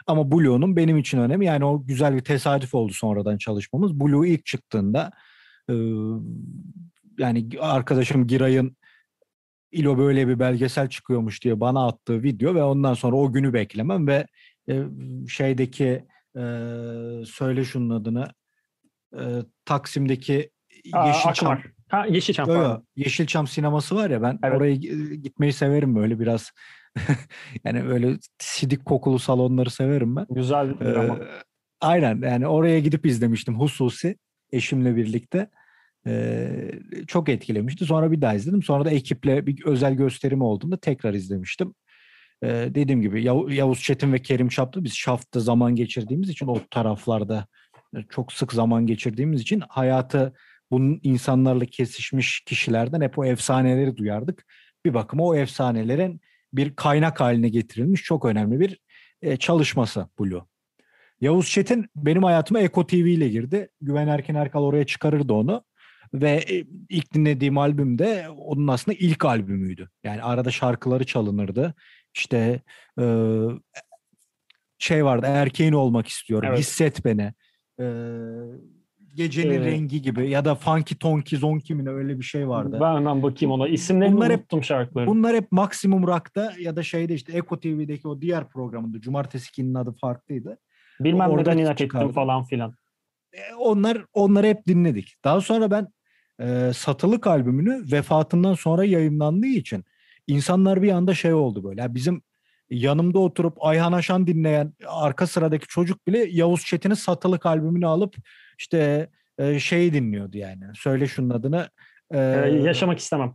Ama 0.06 0.30
Blue'nun 0.30 0.76
benim 0.76 0.98
için 0.98 1.18
önemi 1.18 1.46
yani 1.46 1.64
o 1.64 1.86
güzel 1.86 2.14
bir 2.14 2.20
tesadüf 2.20 2.74
oldu 2.74 2.92
sonradan 2.92 3.38
çalışmamız. 3.38 4.00
Blue 4.00 4.28
ilk 4.28 4.46
çıktığında 4.46 5.10
yani 7.18 7.48
arkadaşım 7.60 8.26
Giray'ın 8.26 8.76
İlo 9.72 9.98
böyle 9.98 10.28
bir 10.28 10.38
belgesel 10.38 10.88
çıkıyormuş 10.88 11.44
diye 11.44 11.60
bana 11.60 11.86
attığı 11.86 12.22
video 12.22 12.54
ve 12.54 12.62
ondan 12.62 12.94
sonra 12.94 13.16
o 13.16 13.32
günü 13.32 13.52
beklemem 13.52 14.06
ve 14.06 14.26
şeydeki 15.28 16.04
e, 16.36 16.42
söyle 17.26 17.64
şunun 17.64 17.90
adını 17.90 18.28
e, 19.14 19.22
Taksim'deki 19.64 20.50
Yeşilçam 20.84 21.58
Ha 21.90 22.06
Yeşilçam 22.06 22.48
yo, 22.48 22.54
yo, 22.54 22.80
Yeşilçam 22.96 23.46
sineması 23.46 23.96
var 23.96 24.10
ya 24.10 24.22
ben 24.22 24.38
evet. 24.44 24.56
oraya 24.56 24.74
gitmeyi 25.14 25.52
severim 25.52 25.96
böyle 25.96 26.20
biraz 26.20 26.50
yani 27.64 27.82
öyle 27.82 28.18
sidik 28.38 28.84
kokulu 28.84 29.18
salonları 29.18 29.70
severim 29.70 30.16
ben. 30.16 30.26
Güzel 30.30 30.74
ee, 30.80 30.98
ama. 30.98 31.18
Aynen 31.80 32.22
yani 32.22 32.46
oraya 32.46 32.80
gidip 32.80 33.06
izlemiştim 33.06 33.60
hususi 33.60 34.16
eşimle 34.52 34.96
birlikte. 34.96 35.50
Ee, 36.06 36.70
çok 37.06 37.28
etkilemişti. 37.28 37.84
Sonra 37.84 38.12
bir 38.12 38.20
daha 38.20 38.34
izledim. 38.34 38.62
Sonra 38.62 38.84
da 38.84 38.90
ekiple 38.90 39.46
bir 39.46 39.64
özel 39.64 39.94
gösterimi 39.94 40.44
olduğunda 40.44 40.76
tekrar 40.76 41.14
izlemiştim. 41.14 41.74
Ee, 42.42 42.48
dediğim 42.74 43.02
gibi 43.02 43.22
Yav- 43.22 43.54
Yavuz 43.54 43.80
Çetin 43.82 44.12
ve 44.12 44.22
Kerim 44.22 44.48
Çaplı 44.48 44.84
biz 44.84 44.94
Şaft'ta 44.94 45.40
zaman 45.40 45.76
geçirdiğimiz 45.76 46.28
için 46.28 46.46
o 46.46 46.56
taraflarda 46.70 47.46
çok 48.08 48.32
sık 48.32 48.52
zaman 48.52 48.86
geçirdiğimiz 48.86 49.40
için 49.40 49.62
hayatı 49.68 50.34
bunun 50.70 51.00
insanlarla 51.02 51.64
kesişmiş 51.64 52.40
kişilerden 52.40 53.00
hep 53.00 53.18
o 53.18 53.24
efsaneleri 53.24 53.96
duyardık. 53.96 54.46
Bir 54.84 54.94
bakıma 54.94 55.24
o 55.24 55.34
efsanelerin 55.34 56.20
bir 56.52 56.76
kaynak 56.76 57.20
haline 57.20 57.48
getirilmiş 57.48 58.02
çok 58.02 58.24
önemli 58.24 58.60
bir 58.60 58.80
e, 59.22 59.36
çalışması 59.36 60.08
Blue. 60.20 60.42
Yavuz 61.20 61.50
Çetin 61.50 61.86
benim 61.96 62.22
hayatıma 62.22 62.60
Eko 62.60 62.86
TV 62.86 62.94
ile 62.94 63.28
girdi. 63.28 63.68
Güven 63.80 64.08
Erken 64.08 64.34
Erkal 64.34 64.62
oraya 64.62 64.86
çıkarırdı 64.86 65.32
onu. 65.32 65.64
Ve 66.14 66.30
e, 66.30 66.64
ilk 66.88 67.14
dinlediğim 67.14 67.58
albüm 67.58 67.98
de 67.98 68.28
onun 68.28 68.66
aslında 68.66 68.96
ilk 69.00 69.24
albümüydü. 69.24 69.88
Yani 70.04 70.22
arada 70.22 70.50
şarkıları 70.50 71.06
çalınırdı. 71.06 71.74
İşte 72.14 72.60
e, 73.00 73.04
şey 74.78 75.04
vardı 75.04 75.26
erkeğin 75.28 75.72
olmak 75.72 76.08
istiyorum. 76.08 76.48
Evet. 76.48 76.58
Hisset 76.58 77.04
beni. 77.04 77.32
E, 77.80 77.86
Gecenin 79.14 79.62
ee, 79.62 79.64
rengi 79.64 80.02
gibi 80.02 80.30
ya 80.30 80.44
da 80.44 80.54
Funky 80.54 80.94
Tonky 80.94 81.40
Zonky 81.40 81.74
mi 81.74 81.90
öyle 81.90 82.18
bir 82.18 82.24
şey 82.24 82.48
vardı. 82.48 82.78
Ben 82.80 82.94
hemen 82.94 83.22
bakayım 83.22 83.52
ona. 83.52 83.68
İsimlerini 83.68 84.16
bunlar 84.16 84.30
unuttum 84.30 84.58
hep, 84.58 84.64
şarkıları. 84.64 85.06
Bunlar 85.06 85.36
hep 85.36 85.52
Maximum 85.52 86.06
Rock'ta 86.06 86.52
ya 86.58 86.76
da 86.76 86.82
şeyde 86.82 87.14
işte 87.14 87.32
Eko 87.32 87.60
TV'deki 87.60 88.08
o 88.08 88.20
diğer 88.20 88.48
programında. 88.48 89.00
Cumartesi 89.00 89.62
2'nin 89.62 89.74
adı 89.74 89.92
farklıydı. 89.92 90.58
Bilmem 91.00 91.36
neden 91.36 91.58
inat 91.58 91.80
ettim 91.80 92.12
falan 92.12 92.44
filan. 92.44 92.74
E, 93.32 93.54
onlar 93.54 94.04
onları 94.12 94.46
hep 94.46 94.66
dinledik. 94.66 95.14
Daha 95.24 95.40
sonra 95.40 95.70
ben 95.70 95.88
e, 96.40 96.72
Satılık 96.74 97.26
albümünü 97.26 97.92
vefatından 97.92 98.54
sonra 98.54 98.84
yayınlandığı 98.84 99.46
için 99.46 99.84
insanlar 100.26 100.82
bir 100.82 100.92
anda 100.92 101.14
şey 101.14 101.32
oldu 101.32 101.64
böyle. 101.64 101.80
Yani 101.80 101.94
bizim 101.94 102.22
yanımda 102.70 103.18
oturup 103.18 103.56
Ayhan 103.60 103.92
Aşan 103.92 104.26
dinleyen 104.26 104.72
arka 104.86 105.26
sıradaki 105.26 105.66
çocuk 105.66 106.06
bile 106.06 106.18
Yavuz 106.30 106.64
Çetin'in 106.64 106.94
Satılık 106.94 107.46
albümünü 107.46 107.86
alıp 107.86 108.16
işte 108.58 109.08
e, 109.38 109.58
şeyi 109.58 109.94
dinliyordu 109.94 110.38
yani. 110.38 110.64
Söyle 110.74 111.06
şunun 111.06 111.30
adını. 111.30 111.68
E, 112.10 112.18
yaşamak 112.18 112.98
istemem. 112.98 113.34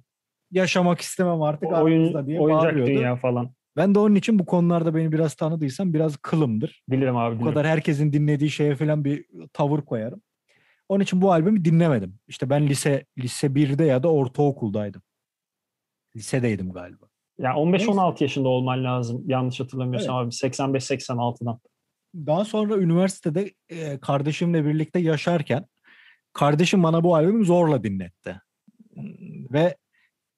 Yaşamak 0.51 1.01
istemem 1.01 1.41
artık 1.41 1.71
o, 1.71 1.83
oyun, 1.83 2.27
diye 2.27 2.39
Oyuncak 2.39 2.63
bağırıyordu. 2.63 2.91
dünya 2.91 3.15
falan. 3.15 3.51
Ben 3.77 3.95
de 3.95 3.99
onun 3.99 4.15
için 4.15 4.39
bu 4.39 4.45
konularda 4.45 4.95
beni 4.95 5.11
biraz 5.11 5.35
tanıdıysam 5.35 5.93
biraz 5.93 6.17
kılımdır. 6.17 6.83
Bilirim 6.89 7.17
abi. 7.17 7.39
Bu 7.39 7.45
kadar 7.45 7.67
herkesin 7.67 8.13
dinlediği 8.13 8.49
şeye 8.49 8.75
falan 8.75 9.05
bir 9.05 9.25
tavır 9.53 9.81
koyarım. 9.81 10.21
Onun 10.89 11.03
için 11.03 11.21
bu 11.21 11.31
albümü 11.31 11.65
dinlemedim. 11.65 12.19
İşte 12.27 12.49
ben 12.49 12.67
lise 12.67 13.05
lise 13.17 13.47
1'de 13.47 13.85
ya 13.85 14.03
da 14.03 14.11
ortaokuldaydım. 14.11 15.01
Lisedeydim 16.15 16.71
galiba. 16.71 17.05
Ya 17.37 17.49
yani 17.49 17.77
15-16 17.77 18.23
yaşında 18.23 18.47
olman 18.47 18.83
lazım 18.83 19.23
yanlış 19.27 19.59
hatırlamıyorsam 19.59 20.23
evet. 20.23 20.43
abi 20.43 20.53
85-86'dan. 20.53 21.59
daha 22.15 22.45
sonra 22.45 22.77
üniversitede 22.77 23.53
e, 23.69 23.99
kardeşimle 23.99 24.65
birlikte 24.65 24.99
yaşarken 24.99 25.65
kardeşim 26.33 26.83
bana 26.83 27.03
bu 27.03 27.15
albümü 27.15 27.45
zorla 27.45 27.83
dinletti. 27.83 28.41
Ve 29.51 29.77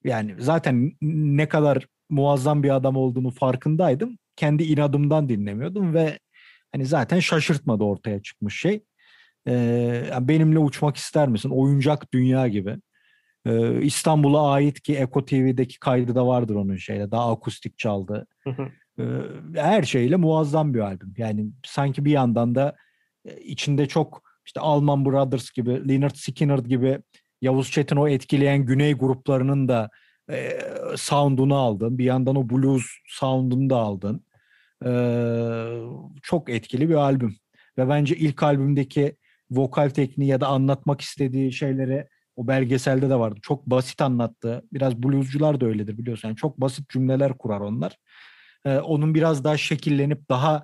yani 0.04 0.36
zaten 0.40 0.92
ne 1.02 1.48
kadar 1.50 1.88
muazzam 2.10 2.64
bir 2.64 2.76
adam 2.76 2.96
olduğunu 2.96 3.32
farkındaydım. 3.32 4.18
Kendi 4.36 4.64
inadımdan 4.64 5.30
dinlemiyordum 5.30 5.94
ve 5.94 6.20
hani 6.72 6.86
zaten 6.86 7.20
şaşırtmadı 7.20 7.84
ortaya 7.84 8.22
çıkmış 8.22 8.60
şey. 8.62 8.84
Ee, 9.48 10.10
benimle 10.22 10.60
uçmak 10.60 10.98
ister 10.98 11.28
misin? 11.28 11.50
Oyuncak 11.50 12.14
dünya 12.14 12.48
gibi. 12.48 12.78
Ee, 13.46 13.82
İstanbul'a 13.82 14.52
ait 14.52 14.82
ki 14.82 14.96
Eko 14.96 15.26
TV'deki 15.26 15.80
kaydı 15.80 16.16
da 16.16 16.28
vardır 16.28 16.56
onun 16.56 16.76
şeyle. 16.76 17.12
Daha 17.12 17.32
akustik 17.32 17.78
çaldı. 17.78 18.28
Ee, 19.00 19.04
her 19.56 19.84
şeyle 19.84 20.16
muazzam 20.16 20.74
bir 20.74 20.80
albüm. 20.80 21.14
Yani 21.18 21.46
sanki 21.66 22.06
bir 22.06 22.12
yandan 22.12 22.56
da 22.56 22.76
e, 23.26 23.38
içinde 23.38 23.88
çok 23.88 24.24
işte 24.46 24.60
Alman 24.60 25.06
Brothers 25.06 25.52
gibi, 25.52 25.90
Leonard 25.90 26.16
Skinner 26.16 26.60
gibi 26.60 27.00
Yavuz 27.42 27.72
Çetin 27.72 27.96
o 27.96 28.08
etkileyen 28.08 28.66
güney 28.66 28.94
gruplarının 28.94 29.68
da 29.68 29.90
e, 30.30 30.60
sound'unu 30.96 31.56
aldın. 31.56 31.98
Bir 31.98 32.06
yandan 32.06 32.36
o 32.36 32.50
blues 32.50 32.86
sound'unu 33.08 33.70
da 33.70 33.76
aldın. 33.76 34.26
E, 34.86 34.92
çok 36.24 36.50
etkili 36.50 36.90
bir 36.90 36.96
albüm. 36.96 37.36
Ve 37.78 37.90
bence 37.90 38.16
ilk 38.16 38.44
albümdeki 38.44 39.16
vokal 39.52 39.90
tekniği 39.90 40.30
ya 40.30 40.42
da 40.42 40.48
anlatmak 40.48 41.02
istediği 41.02 41.54
şeyleri 41.54 42.08
o 42.36 42.48
belgeselde 42.48 43.10
de 43.10 43.16
vardı. 43.16 43.40
Çok 43.42 43.66
basit 43.66 44.02
anlattı. 44.02 44.64
Biraz 44.74 45.04
bluescular 45.04 45.62
da 45.62 45.66
öyledir 45.66 45.98
biliyorsun. 45.98 46.28
Yani 46.28 46.38
çok 46.38 46.62
basit 46.62 46.90
cümleler 46.90 47.38
kurar 47.38 47.60
onlar. 47.60 47.98
Ee, 48.66 48.78
onun 48.78 49.16
biraz 49.16 49.44
daha 49.44 49.58
şekillenip 49.58 50.30
daha 50.30 50.64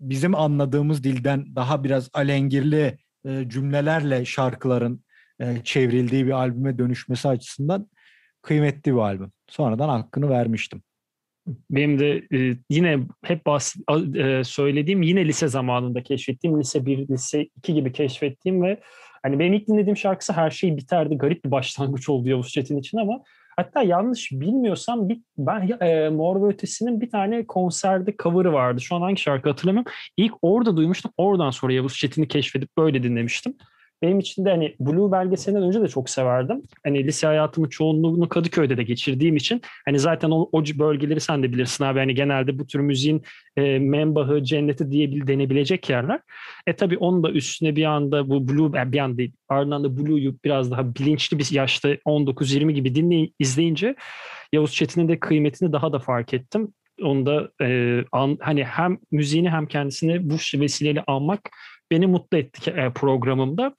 bizim 0.00 0.34
anladığımız 0.34 1.04
dilden 1.04 1.56
daha 1.56 1.84
biraz 1.84 2.10
alengirli 2.12 2.98
e, 3.24 3.48
cümlelerle 3.48 4.24
şarkıların 4.24 5.04
e, 5.40 5.64
çevrildiği 5.64 6.26
bir 6.26 6.30
albüme 6.30 6.78
dönüşmesi 6.78 7.28
açısından 7.28 7.90
kıymetli 8.42 8.92
bir 8.94 8.98
albüm. 8.98 9.32
Sonradan 9.48 9.88
hakkını 9.88 10.28
vermiştim. 10.28 10.82
Benim 11.70 11.98
de 11.98 12.22
e, 12.34 12.56
yine 12.70 12.98
hep 13.22 13.46
bahs- 13.46 14.18
e, 14.18 14.44
söylediğim 14.44 15.02
yine 15.02 15.24
lise 15.24 15.48
zamanında 15.48 16.02
keşfettiğim 16.02 16.60
lise 16.60 16.86
1, 16.86 17.08
lise 17.08 17.48
2 17.56 17.74
gibi 17.74 17.92
keşfettiğim 17.92 18.62
ve 18.62 18.80
hani 19.22 19.38
benim 19.38 19.52
ilk 19.52 19.68
dinlediğim 19.68 19.96
şarkısı 19.96 20.32
Her 20.32 20.50
Şey 20.50 20.76
Biterdi. 20.76 21.18
Garip 21.18 21.44
bir 21.44 21.50
başlangıç 21.50 22.08
oldu 22.08 22.28
Yavuz 22.28 22.48
Çetin 22.48 22.78
için 22.78 22.98
ama 22.98 23.22
hatta 23.56 23.82
yanlış 23.82 24.32
bilmiyorsam 24.32 25.08
bir, 25.08 25.20
ben 25.38 25.78
e, 25.80 26.08
Mor 26.08 26.42
ve 26.42 26.52
Ötesi'nin 26.52 27.00
bir 27.00 27.10
tane 27.10 27.46
konserde 27.46 28.14
cover'ı 28.22 28.52
vardı. 28.52 28.80
Şu 28.80 28.96
an 28.96 29.00
hangi 29.00 29.20
şarkı 29.20 29.48
hatırlamıyorum. 29.48 29.92
İlk 30.16 30.34
orada 30.42 30.76
duymuştum. 30.76 31.12
Oradan 31.16 31.50
sonra 31.50 31.72
Yavuz 31.72 31.94
Çetin'i 31.94 32.28
keşfedip 32.28 32.76
böyle 32.76 33.02
dinlemiştim 33.02 33.54
benim 34.02 34.18
için 34.18 34.44
de 34.44 34.50
hani 34.50 34.76
Blue 34.80 35.12
belgeselinden 35.12 35.62
önce 35.62 35.80
de 35.80 35.88
çok 35.88 36.10
severdim. 36.10 36.62
Hani 36.84 37.04
lise 37.04 37.26
hayatımı 37.26 37.70
çoğunluğunu 37.70 38.28
Kadıköy'de 38.28 38.76
de 38.76 38.82
geçirdiğim 38.82 39.36
için 39.36 39.62
hani 39.84 39.98
zaten 39.98 40.30
o, 40.30 40.48
o 40.52 40.64
bölgeleri 40.64 41.20
sen 41.20 41.42
de 41.42 41.52
bilirsin 41.52 41.84
abi. 41.84 41.98
Hani 41.98 42.14
genelde 42.14 42.58
bu 42.58 42.66
tür 42.66 42.80
müziğin 42.80 43.22
e, 43.56 43.78
menbahı, 43.78 44.44
cenneti 44.44 44.90
diye 44.90 45.26
denebilecek 45.26 45.90
yerler. 45.90 46.20
E 46.66 46.72
tabii 46.72 46.98
onun 46.98 47.22
da 47.22 47.30
üstüne 47.30 47.76
bir 47.76 47.84
anda 47.84 48.28
bu 48.28 48.48
Blue, 48.48 48.78
yani 48.78 48.92
bir 48.92 48.98
anda 48.98 49.18
değil, 49.18 49.32
ardından 49.48 49.84
da 49.84 49.96
Blue'yu 49.96 50.36
biraz 50.44 50.70
daha 50.70 50.94
bilinçli 50.94 51.38
bir 51.38 51.48
yaşta 51.52 51.88
19-20 51.94 52.70
gibi 52.70 52.94
dinley 52.94 53.32
izleyince 53.38 53.94
Yavuz 54.52 54.74
Çetin'in 54.74 55.08
de 55.08 55.20
kıymetini 55.20 55.72
daha 55.72 55.92
da 55.92 55.98
fark 55.98 56.34
ettim. 56.34 56.72
Onu 57.02 57.26
da 57.26 57.50
e, 57.62 57.98
an, 58.12 58.38
hani 58.40 58.64
hem 58.64 58.98
müziğini 59.10 59.50
hem 59.50 59.66
kendisini 59.66 60.30
bu 60.30 60.34
vesileyle 60.60 61.04
almak 61.06 61.50
beni 61.90 62.06
mutlu 62.06 62.38
etti 62.38 62.70
e, 62.70 62.90
programımda. 62.90 63.74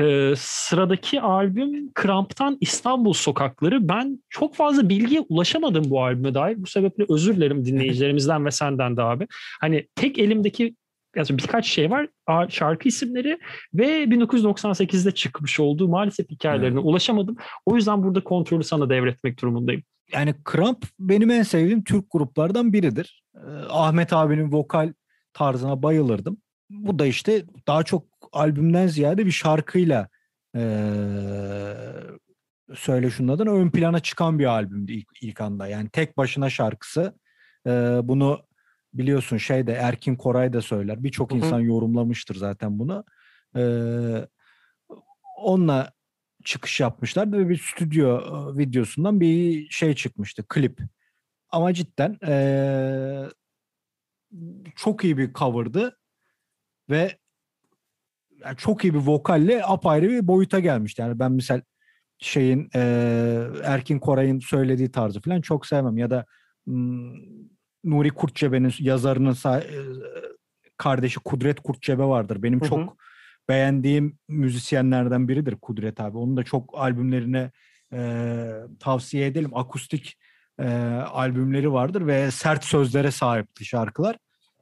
Ee, 0.00 0.34
sıradaki 0.36 1.20
albüm 1.20 1.92
Kramp'tan 1.92 2.58
İstanbul 2.60 3.12
Sokakları. 3.12 3.88
Ben 3.88 4.22
çok 4.30 4.54
fazla 4.54 4.88
bilgiye 4.88 5.20
ulaşamadım 5.20 5.90
bu 5.90 6.04
albüme 6.04 6.34
dair. 6.34 6.62
Bu 6.62 6.66
sebeple 6.66 7.04
özür 7.08 7.36
dilerim 7.36 7.64
dinleyicilerimizden 7.64 8.46
ve 8.46 8.50
senden 8.50 8.96
de 8.96 9.02
abi. 9.02 9.26
Hani 9.60 9.88
tek 9.94 10.18
elimdeki 10.18 10.76
yani 11.16 11.26
birkaç 11.30 11.66
şey 11.66 11.90
var. 11.90 12.08
Şarkı 12.48 12.88
isimleri 12.88 13.38
ve 13.74 14.04
1998'de 14.04 15.10
çıkmış 15.10 15.60
olduğu 15.60 15.88
maalesef 15.88 16.30
hikayelerine 16.30 16.74
evet. 16.74 16.84
ulaşamadım. 16.84 17.36
O 17.66 17.76
yüzden 17.76 18.02
burada 18.02 18.24
kontrolü 18.24 18.64
sana 18.64 18.90
devretmek 18.90 19.42
durumundayım. 19.42 19.82
Yani 20.12 20.34
Kramp 20.44 20.84
benim 20.98 21.30
en 21.30 21.42
sevdiğim 21.42 21.84
Türk 21.84 22.04
gruplardan 22.10 22.72
biridir. 22.72 23.24
Ahmet 23.70 24.12
abinin 24.12 24.52
vokal 24.52 24.92
tarzına 25.32 25.82
bayılırdım 25.82 26.36
bu 26.70 26.98
da 26.98 27.06
işte 27.06 27.44
daha 27.66 27.82
çok 27.82 28.04
albümden 28.32 28.86
ziyade 28.86 29.26
bir 29.26 29.30
şarkıyla 29.30 30.08
ee, 30.56 31.74
söyle 32.74 33.10
şunun 33.10 33.32
adını 33.32 33.50
ön 33.50 33.70
plana 33.70 34.00
çıkan 34.00 34.38
bir 34.38 34.44
albümdü 34.44 34.92
ilk, 34.92 35.08
ilk 35.20 35.40
anda. 35.40 35.66
Yani 35.66 35.88
tek 35.88 36.16
başına 36.16 36.50
şarkısı. 36.50 37.18
E, 37.66 37.70
bunu 38.02 38.46
biliyorsun 38.94 39.36
şeyde 39.36 39.72
Erkin 39.72 40.16
Koray 40.16 40.52
da 40.52 40.62
söyler. 40.62 41.04
Birçok 41.04 41.34
insan 41.34 41.60
yorumlamıştır 41.60 42.34
zaten 42.34 42.78
bunu. 42.78 43.04
E, 43.56 43.62
onunla 45.38 45.92
çıkış 46.44 46.80
yapmışlar 46.80 47.32
ve 47.32 47.48
bir 47.48 47.58
stüdyo 47.58 48.20
videosundan 48.58 49.20
bir 49.20 49.68
şey 49.70 49.94
çıkmıştı. 49.94 50.44
Klip. 50.48 50.80
Ama 51.50 51.74
cidden 51.74 52.18
e, 52.26 53.28
çok 54.76 55.04
iyi 55.04 55.18
bir 55.18 55.32
cover'dı 55.32 55.98
ve 56.90 57.18
yani 58.44 58.56
çok 58.56 58.84
iyi 58.84 58.94
bir 58.94 58.98
vokalle 58.98 59.64
apayrı 59.64 60.08
bir 60.10 60.26
boyuta 60.26 60.60
gelmişti. 60.60 61.02
Yani 61.02 61.18
ben 61.18 61.32
misal 61.32 61.60
şeyin 62.18 62.70
e, 62.74 62.80
Erkin 63.64 63.98
Koray'ın 63.98 64.40
söylediği 64.40 64.90
tarzı 64.90 65.20
falan 65.20 65.40
çok 65.40 65.66
sevmem 65.66 65.98
ya 65.98 66.10
da 66.10 66.26
m, 66.66 67.12
Nuri 67.84 68.10
Kurtçebe'nin 68.10 68.72
yazarının 68.78 69.36
e, 69.60 69.62
kardeşi 70.76 71.20
Kudret 71.20 71.60
Kurtçebe 71.60 72.04
vardır. 72.04 72.42
Benim 72.42 72.60
hı 72.60 72.64
hı. 72.64 72.68
çok 72.68 72.96
beğendiğim 73.48 74.18
müzisyenlerden 74.28 75.28
biridir 75.28 75.56
Kudret 75.56 76.00
abi. 76.00 76.18
Onun 76.18 76.36
da 76.36 76.42
çok 76.42 76.78
albümlerine 76.78 77.50
e, 77.92 78.50
tavsiye 78.80 79.26
edelim. 79.26 79.56
Akustik 79.56 80.18
e, 80.58 80.68
albümleri 81.10 81.72
vardır 81.72 82.06
ve 82.06 82.30
sert 82.30 82.64
sözlere 82.64 83.10
sahipti 83.10 83.64
şarkılar. 83.64 84.16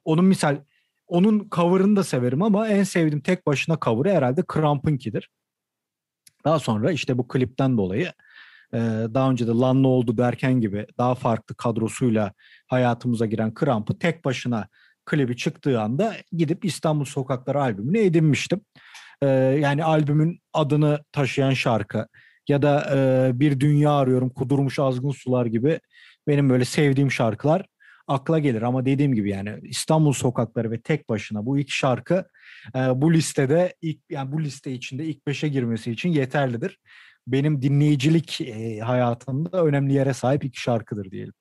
Onun 0.04 0.24
misal 0.24 0.56
onun 1.12 1.48
cover'ını 1.50 1.96
da 1.96 2.04
severim 2.04 2.42
ama 2.42 2.68
en 2.68 2.82
sevdiğim 2.82 3.20
tek 3.20 3.46
başına 3.46 3.78
cover'ı 3.84 4.10
herhalde 4.10 4.42
Kramp'ınkidir. 4.48 5.28
Daha 6.44 6.58
sonra 6.58 6.92
işte 6.92 7.18
bu 7.18 7.28
klipten 7.28 7.78
dolayı 7.78 8.12
daha 9.14 9.30
önce 9.30 9.46
de 9.46 9.50
Lan 9.50 9.82
Ne 9.82 9.86
Oldu 9.86 10.16
derken 10.16 10.60
gibi 10.60 10.86
daha 10.98 11.14
farklı 11.14 11.54
kadrosuyla 11.54 12.32
hayatımıza 12.66 13.26
giren 13.26 13.54
Kramp'ı 13.54 13.98
tek 13.98 14.24
başına 14.24 14.68
klibi 15.04 15.36
çıktığı 15.36 15.80
anda 15.80 16.14
gidip 16.32 16.64
İstanbul 16.64 17.04
Sokakları 17.04 17.60
albümünü 17.60 17.98
edinmiştim. 17.98 18.60
Yani 19.58 19.84
albümün 19.84 20.40
adını 20.52 21.04
taşıyan 21.12 21.52
şarkı 21.52 22.06
ya 22.48 22.62
da 22.62 22.90
Bir 23.40 23.60
Dünya 23.60 23.90
Arıyorum, 23.90 24.30
Kudurmuş 24.30 24.78
Azgın 24.78 25.10
Sular 25.10 25.46
gibi 25.46 25.80
benim 26.28 26.50
böyle 26.50 26.64
sevdiğim 26.64 27.10
şarkılar 27.10 27.66
akla 28.08 28.38
gelir 28.38 28.62
ama 28.62 28.86
dediğim 28.86 29.14
gibi 29.14 29.30
yani 29.30 29.58
İstanbul 29.62 30.12
sokakları 30.12 30.70
ve 30.70 30.80
tek 30.80 31.08
başına 31.08 31.46
bu 31.46 31.58
iki 31.58 31.76
şarkı 31.76 32.24
e, 32.76 32.78
bu 32.78 33.12
listede 33.12 33.74
ilk 33.82 33.98
yani 34.10 34.32
bu 34.32 34.42
liste 34.42 34.72
içinde 34.72 35.04
ilk 35.04 35.26
beşe 35.26 35.48
girmesi 35.48 35.90
için 35.92 36.08
yeterlidir. 36.08 36.78
Benim 37.26 37.62
dinleyicilik 37.62 38.40
e, 38.40 38.78
hayatımda 38.78 39.64
önemli 39.64 39.92
yere 39.92 40.14
sahip 40.14 40.44
iki 40.44 40.60
şarkıdır 40.60 41.10
diyelim. 41.10 41.34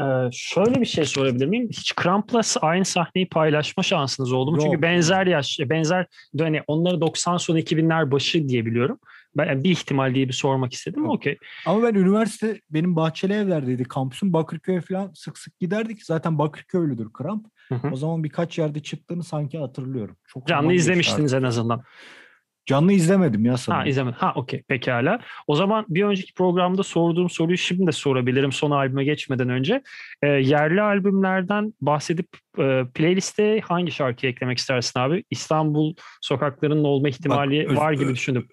Ee, 0.00 0.04
şöyle 0.32 0.80
bir 0.80 0.86
şey 0.86 1.04
sorabilir 1.04 1.46
miyim? 1.46 1.68
Hiç 1.70 1.94
Kramp'la 1.94 2.40
aynı 2.60 2.84
sahneyi 2.84 3.28
paylaşma 3.28 3.82
şansınız 3.82 4.32
oldu 4.32 4.50
mu? 4.50 4.56
Yok. 4.56 4.66
Çünkü 4.66 4.82
benzer 4.82 5.26
yaş, 5.26 5.58
benzer 5.60 6.06
hani 6.38 6.62
onları 6.66 7.00
90 7.00 7.36
son 7.36 7.56
2000'ler 7.56 8.10
başı 8.10 8.48
diye 8.48 8.66
biliyorum. 8.66 8.98
Ben 9.36 9.64
bir 9.64 9.70
ihtimal 9.70 10.14
diye 10.14 10.28
bir 10.28 10.32
sormak 10.32 10.72
istedim. 10.72 11.08
Okey. 11.08 11.38
Ama 11.66 11.82
ben 11.82 11.94
üniversite 11.94 12.60
benim 12.70 12.96
bahçeli 12.96 13.32
evlerdeydi 13.32 13.84
kampüsün. 13.84 14.32
Bakırköy 14.32 14.80
falan 14.80 15.12
sık 15.14 15.38
sık 15.38 15.60
giderdik. 15.60 16.04
Zaten 16.04 16.38
Bakırköylüdür 16.38 17.12
Kramp. 17.12 17.46
Hı 17.68 17.74
hı. 17.74 17.88
O 17.92 17.96
zaman 17.96 18.24
birkaç 18.24 18.58
yerde 18.58 18.82
çıktığını 18.82 19.24
sanki 19.24 19.58
hatırlıyorum. 19.58 20.16
Çok 20.26 20.46
Canlı 20.46 20.72
izlemiştiniz 20.72 21.34
en 21.34 21.42
azından. 21.42 21.82
Canlı 22.66 22.92
izlemedim 22.92 23.44
ya 23.44 23.56
sanırım. 23.56 23.82
Ha 23.82 23.88
izlemedim. 23.88 24.18
Ha 24.18 24.32
okey 24.36 24.62
pekala. 24.62 25.20
O 25.46 25.56
zaman 25.56 25.84
bir 25.88 26.04
önceki 26.04 26.34
programda 26.34 26.82
sorduğum 26.82 27.30
soruyu 27.30 27.58
şimdi 27.58 27.86
de 27.86 27.92
sorabilirim 27.92 28.52
son 28.52 28.70
albüme 28.70 29.04
geçmeden 29.04 29.48
önce. 29.48 29.82
E, 30.22 30.26
yerli 30.26 30.82
albümlerden 30.82 31.74
bahsedip 31.80 32.28
e, 32.58 32.82
playliste 32.94 33.60
hangi 33.60 33.92
şarkıyı 33.92 34.32
eklemek 34.32 34.58
istersin 34.58 35.00
abi? 35.00 35.24
İstanbul 35.30 35.94
sokaklarının 36.20 36.84
olma 36.84 37.08
ihtimali 37.08 37.64
Bak, 37.64 37.70
öz, 37.70 37.76
var 37.76 37.92
gibi 37.92 38.14
düşündüm. 38.14 38.48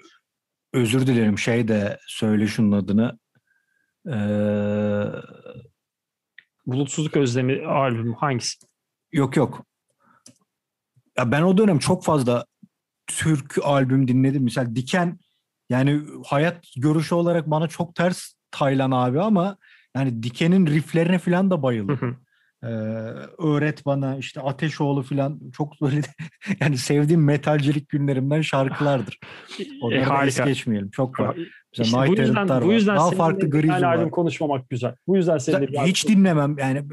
Özür 0.73 1.07
dilerim 1.07 1.37
şey 1.37 1.67
de 1.67 1.99
söyle 2.07 2.47
şunun 2.47 2.71
adını. 2.71 3.19
Ee... 4.07 5.05
Bulutsuzluk 6.65 7.17
Özlemi 7.17 7.65
albümü 7.65 8.15
hangisi? 8.15 8.57
Yok 9.11 9.37
yok. 9.37 9.65
Ya 11.17 11.31
ben 11.31 11.41
o 11.41 11.57
dönem 11.57 11.79
çok 11.79 12.03
fazla 12.03 12.45
Türk 13.07 13.57
albüm 13.63 14.07
dinledim. 14.07 14.43
Mesela 14.43 14.75
Diken 14.75 15.19
yani 15.69 16.01
hayat 16.25 16.65
görüşü 16.77 17.15
olarak 17.15 17.51
bana 17.51 17.67
çok 17.67 17.95
ters 17.95 18.33
Taylan 18.51 18.91
abi 18.91 19.21
ama 19.21 19.57
yani 19.95 20.23
Diken'in 20.23 20.67
rifflerine 20.67 21.19
falan 21.19 21.51
da 21.51 21.63
bayıldım. 21.63 21.97
Öğret 23.37 23.85
bana 23.85 24.17
işte 24.17 24.41
Ateşoğlu 24.41 25.03
falan 25.03 25.39
çok 25.53 25.81
böyle 25.81 26.01
yani 26.59 26.77
sevdiğim 26.77 27.23
metalcilik 27.23 27.89
günlerimden 27.89 28.41
şarkılardır. 28.41 29.19
Onları 29.81 29.99
e, 29.99 30.03
harika. 30.03 30.45
geçmeyelim. 30.45 30.89
Çok 30.89 31.19
var. 31.19 31.37
Mesela 31.77 32.05
işte 32.05 32.17
bu 32.17 32.21
yüzden, 32.21 32.49
var. 32.49 32.63
bu 32.65 32.71
yüzden 32.71 32.95
Daha 32.97 33.11
farklı 33.11 33.49
Grizzly 33.49 33.85
albüm 33.85 34.09
konuşmamak 34.09 34.69
güzel. 34.69 34.95
Bu 35.07 35.17
yüzden 35.17 35.37
seninle 35.37 35.85
Hiç 35.85 36.07
dinlemem 36.07 36.57
yani 36.57 36.83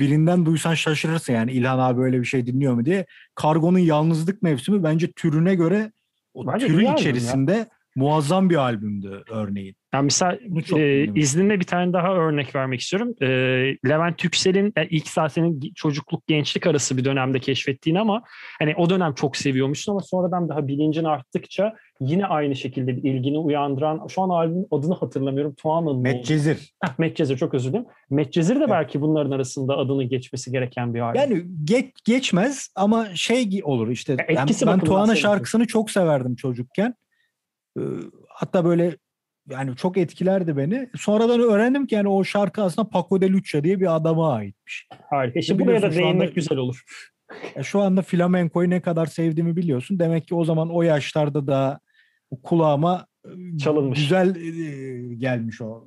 birinden 0.00 0.46
duysan 0.46 0.74
şaşırırsın 0.74 1.32
yani 1.32 1.52
İlhan 1.52 1.78
abi 1.78 1.98
böyle 1.98 2.20
bir 2.20 2.26
şey 2.26 2.46
dinliyor 2.46 2.74
mu 2.74 2.84
diye. 2.84 3.06
Kargo'nun 3.34 3.78
yalnızlık 3.78 4.42
mevsimi 4.42 4.84
bence 4.84 5.12
türüne 5.12 5.54
göre 5.54 5.92
o 6.34 6.46
bence 6.46 6.66
türü 6.66 6.92
içerisinde 6.92 7.52
ya 7.52 7.66
muazzam 7.98 8.50
bir 8.50 8.56
albümdü 8.56 9.24
örneğin. 9.30 9.76
Yani 9.94 10.04
mesela 10.04 10.38
e, 10.76 11.04
izninle 11.14 11.60
bir 11.60 11.64
tane 11.64 11.92
daha 11.92 12.14
örnek 12.14 12.54
vermek 12.54 12.80
istiyorum. 12.80 13.14
E, 13.20 13.26
Levent 13.88 14.24
Yüksel'in 14.24 14.72
e, 14.76 14.86
ilk 14.86 15.08
senin 15.08 15.72
çocukluk 15.74 16.26
gençlik 16.26 16.66
arası 16.66 16.96
bir 16.96 17.04
dönemde 17.04 17.40
keşfettiğin 17.40 17.96
ama 17.96 18.22
hani 18.58 18.74
o 18.76 18.90
dönem 18.90 19.14
çok 19.14 19.36
seviyormuşsun 19.36 19.92
ama 19.92 20.00
sonradan 20.00 20.48
daha 20.48 20.68
bilincin 20.68 21.04
arttıkça 21.04 21.74
yine 22.00 22.26
aynı 22.26 22.56
şekilde 22.56 22.96
bir 22.96 23.10
ilgini 23.10 23.38
uyandıran 23.38 24.06
şu 24.08 24.22
an 24.22 24.28
albümün 24.28 24.66
adını 24.70 24.94
hatırlamıyorum. 24.94 25.54
Tuana'nın 25.54 26.00
Medcezir. 26.00 26.74
Heh, 26.84 26.98
Medcezir 26.98 27.36
çok 27.36 27.54
özür 27.54 27.70
dilerim. 27.70 27.86
Medcezir 28.10 28.54
de 28.54 28.58
evet. 28.58 28.70
belki 28.70 29.00
bunların 29.00 29.30
arasında 29.30 29.76
adını 29.76 30.04
geçmesi 30.04 30.52
gereken 30.52 30.94
bir 30.94 31.00
albüm. 31.00 31.20
Yani 31.20 31.44
geç, 31.64 31.86
geçmez 32.04 32.68
ama 32.76 33.06
şey 33.14 33.60
olur 33.62 33.88
işte. 33.88 34.12
Ya 34.12 34.26
ben, 34.28 34.48
ben 34.66 34.80
Tuana 34.80 35.14
şarkısını 35.14 35.66
çok 35.66 35.90
severdim 35.90 36.36
çocukken. 36.36 36.94
Ee, 37.78 37.82
hatta 38.28 38.64
böyle 38.64 38.96
yani 39.50 39.76
çok 39.76 39.96
etkilerdi 39.96 40.56
beni. 40.56 40.90
Sonradan 40.96 41.40
öğrendim 41.40 41.86
ki 41.86 41.94
yani 41.94 42.08
o 42.08 42.24
şarkı 42.24 42.62
aslında 42.62 42.88
Paco 42.88 43.20
de 43.20 43.30
Lucia 43.30 43.64
diye 43.64 43.80
bir 43.80 43.96
adama 43.96 44.32
aitmiş. 44.34 44.88
Harika. 45.10 45.42
Şimdi 45.42 45.66
buraya 45.66 45.82
da 45.82 45.92
değinmek 45.92 46.34
güzel 46.34 46.58
olur. 46.58 46.84
Şu 47.62 47.80
anda 47.80 48.02
flamenkoyu 48.02 48.70
ne 48.70 48.80
kadar 48.80 49.06
sevdiğimi 49.06 49.56
biliyorsun. 49.56 49.98
Demek 49.98 50.26
ki 50.28 50.34
o 50.34 50.44
zaman 50.44 50.70
o 50.70 50.82
yaşlarda 50.82 51.46
da 51.46 51.80
kulağıma 52.42 53.06
e, 53.24 53.58
çalınmış. 53.58 53.98
Güzel 53.98 54.36
e, 54.36 55.14
gelmiş 55.14 55.60
o 55.60 55.86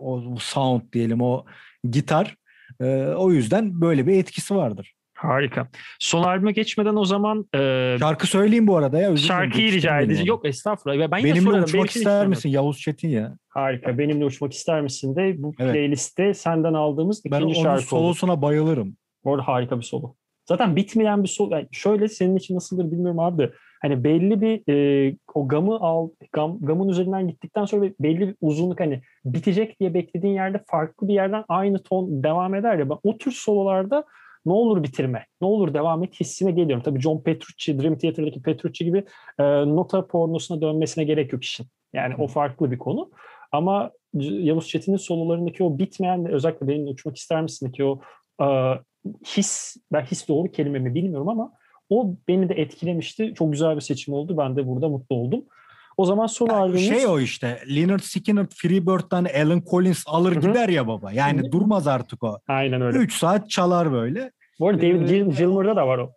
o 0.00 0.36
sound 0.38 0.82
diyelim 0.92 1.20
o 1.20 1.44
gitar. 1.90 2.36
E, 2.80 3.04
o 3.04 3.32
yüzden 3.32 3.80
böyle 3.80 4.06
bir 4.06 4.18
etkisi 4.18 4.54
vardır. 4.54 4.94
Harika. 5.22 5.68
Son 5.98 6.22
albüme 6.22 6.52
geçmeden 6.52 6.96
o 6.96 7.04
zaman... 7.04 7.46
E, 7.54 7.96
şarkı 8.00 8.26
söyleyeyim 8.26 8.66
bu 8.66 8.76
arada 8.76 8.98
ya. 8.98 9.16
şarkıyı 9.16 9.72
rica 9.72 10.00
edeceğim. 10.00 10.28
Yok 10.28 10.46
estağfurullah. 10.46 11.10
Ben 11.10 11.24
benimle 11.24 11.40
sorarım, 11.40 11.64
uçmak 11.64 11.90
ister 11.90 12.26
misin 12.26 12.48
Yavuz 12.48 12.78
Çetin 12.78 13.08
ya? 13.08 13.36
Harika. 13.48 13.98
Benimle 13.98 14.24
uçmak 14.24 14.52
ister 14.52 14.80
misin 14.80 15.16
de 15.16 15.42
bu 15.42 15.52
evet. 15.58 15.72
playlistte 15.72 16.34
senden 16.34 16.74
aldığımız 16.74 17.22
ben 17.24 17.40
ikinci 17.40 17.54
şarkı 17.54 17.68
Ben 17.68 17.72
onun 17.72 17.80
solosuna 17.80 18.32
olur. 18.32 18.42
bayılırım. 18.42 18.96
Orada 19.24 19.48
harika 19.48 19.78
bir 19.78 19.84
solo. 19.84 20.14
Zaten 20.48 20.76
bitmeyen 20.76 21.22
bir 21.22 21.28
solo. 21.28 21.54
Yani 21.54 21.68
şöyle 21.72 22.08
senin 22.08 22.36
için 22.36 22.54
nasıldır 22.54 22.92
bilmiyorum 22.92 23.18
abi 23.18 23.38
de. 23.38 23.52
Hani 23.82 24.04
belli 24.04 24.40
bir 24.40 24.72
e, 24.72 25.16
o 25.34 25.48
gamı 25.48 25.76
al 25.76 26.10
gam, 26.32 26.58
gamın 26.60 26.88
üzerinden 26.88 27.28
gittikten 27.28 27.64
sonra 27.64 27.86
belli 28.00 28.20
bir 28.20 28.36
uzunluk 28.40 28.80
hani 28.80 29.02
bitecek 29.24 29.80
diye 29.80 29.94
beklediğin 29.94 30.34
yerde 30.34 30.62
farklı 30.66 31.08
bir 31.08 31.14
yerden 31.14 31.44
aynı 31.48 31.82
ton 31.82 32.22
devam 32.22 32.54
eder 32.54 32.78
ya. 32.78 32.90
Ben 32.90 32.98
o 33.02 33.18
tür 33.18 33.32
sololarda 33.32 34.04
ne 34.46 34.52
olur 34.52 34.82
bitirme, 34.82 35.26
ne 35.40 35.46
olur 35.46 35.74
devam 35.74 36.04
et 36.04 36.20
hissine 36.20 36.50
geliyorum. 36.50 36.82
Tabii 36.82 37.00
John 37.00 37.20
Petrucci, 37.20 37.78
Dream 37.78 37.98
Theater'daki 37.98 38.42
Petrucci 38.42 38.84
gibi 38.84 39.04
e, 39.38 39.44
nota 39.66 40.06
pornosuna 40.06 40.60
dönmesine 40.60 41.04
gerek 41.04 41.32
yok 41.32 41.44
işin. 41.44 41.66
Yani 41.92 42.14
o 42.18 42.26
farklı 42.26 42.70
bir 42.70 42.78
konu. 42.78 43.10
Ama 43.52 43.90
Yavuz 44.14 44.68
Çetin'in 44.68 44.96
sololarındaki 44.96 45.64
o 45.64 45.78
bitmeyen 45.78 46.26
özellikle 46.26 46.68
benim 46.68 46.88
uçmak 46.88 47.16
ister 47.16 47.42
misin 47.42 47.72
ki 47.72 47.84
o 47.84 48.00
e, 48.42 48.46
his, 49.26 49.76
ben 49.92 50.02
his 50.02 50.28
doğru 50.28 50.50
kelime 50.50 50.78
mi 50.78 50.94
bilmiyorum 50.94 51.28
ama 51.28 51.52
o 51.90 52.14
beni 52.28 52.48
de 52.48 52.54
etkilemişti. 52.54 53.34
Çok 53.34 53.52
güzel 53.52 53.76
bir 53.76 53.80
seçim 53.80 54.14
oldu. 54.14 54.36
Ben 54.36 54.56
de 54.56 54.66
burada 54.66 54.88
mutlu 54.88 55.16
oldum. 55.16 55.44
O 56.02 56.06
zaman 56.06 56.26
son 56.26 56.46
yani 56.46 56.56
albümümüz... 56.56 56.88
Şey 56.88 57.06
o 57.06 57.20
işte 57.20 57.62
Leonard 57.76 58.00
Skinner 58.00 58.46
Freebird'dan 58.46 59.24
Alan 59.24 59.62
Collins 59.70 60.04
alır 60.06 60.32
Hı-hı. 60.32 60.40
gider 60.40 60.68
ya 60.68 60.86
baba. 60.86 61.12
Yani 61.12 61.40
Hı-hı. 61.40 61.52
durmaz 61.52 61.86
artık 61.86 62.22
o. 62.22 62.38
Aynen 62.48 62.80
öyle. 62.80 62.98
3 62.98 63.14
saat 63.14 63.50
çalar 63.50 63.92
böyle. 63.92 64.32
Bu 64.60 64.68
arada 64.68 64.82
David 64.82 65.10
ee, 65.10 65.18
Gilmour'da 65.18 65.76
da 65.76 65.86
var 65.86 65.98
o. 65.98 66.12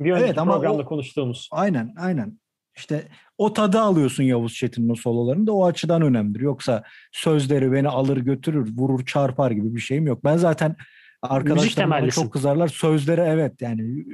Bir 0.00 0.12
önceki 0.12 0.26
evet, 0.26 0.38
ama 0.38 0.52
programda 0.52 0.82
o, 0.82 0.86
konuştuğumuz. 0.86 1.48
Aynen 1.52 1.94
aynen. 1.98 2.38
İşte 2.76 3.08
o 3.38 3.52
tadı 3.52 3.80
alıyorsun 3.80 4.22
Yavuz 4.22 4.54
Çetin'in 4.54 4.88
o 4.88 4.94
sololarında 4.94 5.52
o 5.52 5.66
açıdan 5.66 6.02
önemlidir. 6.02 6.40
Yoksa 6.40 6.82
sözleri 7.12 7.72
beni 7.72 7.88
alır 7.88 8.16
götürür, 8.16 8.72
vurur 8.76 9.06
çarpar 9.06 9.50
gibi 9.50 9.74
bir 9.74 9.80
şeyim 9.80 10.06
yok. 10.06 10.24
Ben 10.24 10.36
zaten 10.36 10.76
arkadaşlarım 11.22 12.08
çok 12.08 12.32
kızarlar. 12.32 12.68
Sözleri 12.68 13.20
evet 13.20 13.62
yani 13.62 14.04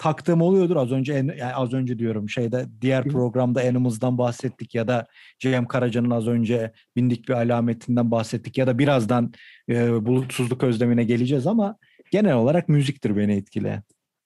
taktığım 0.00 0.40
oluyordur. 0.40 0.76
Az 0.76 0.92
önce 0.92 1.12
en, 1.12 1.24
yani 1.24 1.54
az 1.54 1.72
önce 1.72 1.98
diyorum 1.98 2.28
şeyde 2.28 2.66
diğer 2.80 3.04
programda 3.04 3.60
Animals'dan 3.60 4.18
bahsettik 4.18 4.74
ya 4.74 4.88
da 4.88 5.06
Cem 5.38 5.66
Karaca'nın 5.66 6.10
az 6.10 6.26
önce 6.26 6.72
bindik 6.96 7.28
bir 7.28 7.34
alametinden 7.34 8.10
bahsettik 8.10 8.58
ya 8.58 8.66
da 8.66 8.78
birazdan 8.78 9.32
e, 9.68 10.06
bulutsuzluk 10.06 10.62
özlemine 10.62 11.04
geleceğiz 11.04 11.46
ama 11.46 11.76
genel 12.10 12.34
olarak 12.34 12.68
müziktir 12.68 13.16
beni 13.16 13.32
etkileyen. 13.32 13.82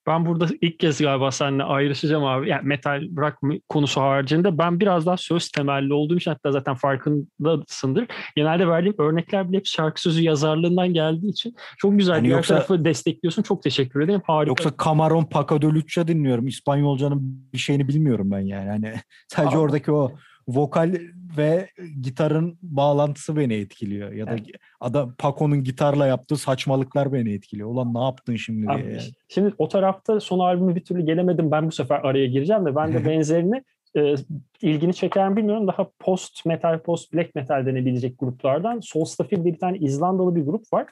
Ben 0.06 0.26
burada 0.26 0.46
ilk 0.60 0.78
kez 0.78 1.00
galiba 1.00 1.30
seninle 1.30 1.62
ayrışacağım 1.62 2.24
abi. 2.24 2.48
Yani 2.48 2.68
metal 2.68 3.02
rock 3.16 3.38
konusu 3.68 4.00
haricinde 4.00 4.58
ben 4.58 4.80
biraz 4.80 5.06
daha 5.06 5.16
söz 5.16 5.48
temelli 5.48 5.92
olduğum 5.92 6.16
için 6.16 6.30
hatta 6.30 6.52
zaten 6.52 6.74
farkındasındır. 6.74 8.06
Genelde 8.36 8.68
verdiğim 8.68 8.94
örnekler 8.98 9.48
bile 9.48 9.56
hep 9.56 9.66
şarkı 9.66 10.00
sözü 10.00 10.22
yazarlığından 10.22 10.94
geldiği 10.94 11.30
için 11.30 11.54
çok 11.78 11.98
güzel. 11.98 12.14
Yani 12.14 12.28
yoksa, 12.28 12.54
tarafı 12.54 12.84
destekliyorsun. 12.84 13.42
Çok 13.42 13.62
teşekkür 13.62 14.00
ederim. 14.00 14.22
Harika. 14.26 14.50
Yoksa 14.50 14.68
Camarón 14.68 15.28
Paco 15.28 15.62
de 15.62 15.66
Lucha 15.66 16.08
dinliyorum. 16.08 16.46
İspanyolcanın 16.46 17.48
bir 17.52 17.58
şeyini 17.58 17.88
bilmiyorum 17.88 18.30
ben 18.30 18.40
yani. 18.40 18.70
Hani 18.70 18.94
sadece 19.28 19.56
Aa. 19.56 19.60
oradaki 19.60 19.92
o 19.92 20.12
vokal 20.48 20.94
ve 21.36 21.68
gitarın 22.02 22.58
bağlantısı 22.62 23.36
beni 23.36 23.54
etkiliyor. 23.54 24.12
Ya 24.12 24.26
da 24.26 24.30
evet. 24.30 24.46
adam 24.80 25.14
Paco'nun 25.18 25.64
gitarla 25.64 26.06
yaptığı 26.06 26.36
saçmalıklar 26.36 27.12
beni 27.12 27.32
etkiliyor. 27.32 27.68
Ulan 27.68 27.94
ne 27.94 28.04
yaptın 28.04 28.36
şimdi 28.36 28.66
diye. 28.66 28.78
Yani. 28.78 29.00
Şimdi 29.28 29.54
o 29.58 29.68
tarafta 29.68 30.20
son 30.20 30.38
albümü 30.38 30.74
bir 30.74 30.84
türlü 30.84 31.06
gelemedim. 31.06 31.50
Ben 31.50 31.66
bu 31.66 31.72
sefer 31.72 32.00
araya 32.02 32.26
gireceğim 32.26 32.66
de 32.66 32.76
ben 32.76 32.92
de 32.92 33.04
benzerini 33.10 33.64
e, 33.96 34.14
ilgini 34.62 34.94
çeker 34.94 35.28
mi 35.28 35.36
bilmiyorum. 35.36 35.66
Daha 35.66 35.88
post 35.98 36.46
metal, 36.46 36.78
post 36.78 37.14
black 37.14 37.34
metal 37.34 37.66
denebilecek 37.66 38.18
gruplardan 38.18 38.80
Solstafil 38.80 39.44
diye 39.44 39.54
bir 39.54 39.60
tane 39.60 39.78
İzlandalı 39.78 40.36
bir 40.36 40.42
grup 40.42 40.72
var. 40.72 40.86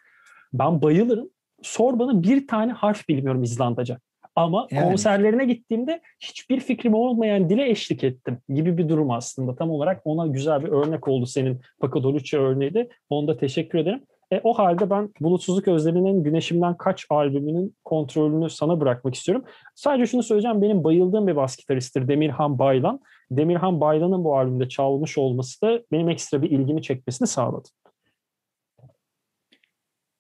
Ben 0.53 0.83
bayılırım. 0.83 1.31
Sor 1.63 1.99
bana 1.99 2.23
bir 2.23 2.47
tane 2.47 2.73
harf 2.73 3.09
bilmiyorum 3.09 3.43
İzlandaca. 3.43 3.99
Ama 4.37 4.67
yani. 4.71 4.89
konserlerine 4.89 5.45
gittiğimde 5.45 6.01
hiçbir 6.21 6.61
fikrim 6.61 6.95
olmayan 6.95 7.51
dile 7.51 7.71
eşlik 7.71 8.05
ettim 8.05 8.39
gibi 8.49 8.79
bir 8.79 8.89
durum 8.89 9.11
aslında. 9.11 9.57
Tam 9.57 9.71
olarak 9.71 10.01
ona 10.05 10.27
güzel 10.27 10.65
bir 10.65 10.69
örnek 10.69 11.09
oldu 11.09 11.27
senin 11.27 11.61
Paco 11.81 12.03
Dolucci 12.03 12.39
örneği 12.39 12.75
de. 12.75 12.89
Onda 13.11 13.37
teşekkür 13.37 13.79
ederim. 13.79 14.03
E, 14.33 14.41
o 14.45 14.53
halde 14.55 14.91
ben 14.91 15.11
Bulutsuzluk 15.21 15.69
Özlemi'nin 15.69 16.25
Güneşimden 16.25 16.77
Kaç 16.77 17.07
albümünün 17.11 17.77
kontrolünü 17.85 18.51
sana 18.51 18.81
bırakmak 18.81 19.15
istiyorum. 19.15 19.45
Sadece 19.75 20.07
şunu 20.07 20.23
söyleyeceğim. 20.23 20.63
Benim 20.63 20.85
bayıldığım 20.85 21.27
bir 21.27 21.37
bas 21.37 21.57
gitaristtir 21.57 22.09
Demirhan 22.09 22.59
Baylan. 22.59 23.01
Demirhan 23.31 23.81
Baylan'ın 23.81 24.25
bu 24.25 24.37
albümde 24.37 24.69
çalmış 24.69 25.19
olması 25.19 25.63
da 25.63 25.83
benim 25.93 26.09
ekstra 26.09 26.43
bir 26.43 26.51
ilgimi 26.51 26.83
çekmesini 26.83 27.29
sağladı. 27.29 27.69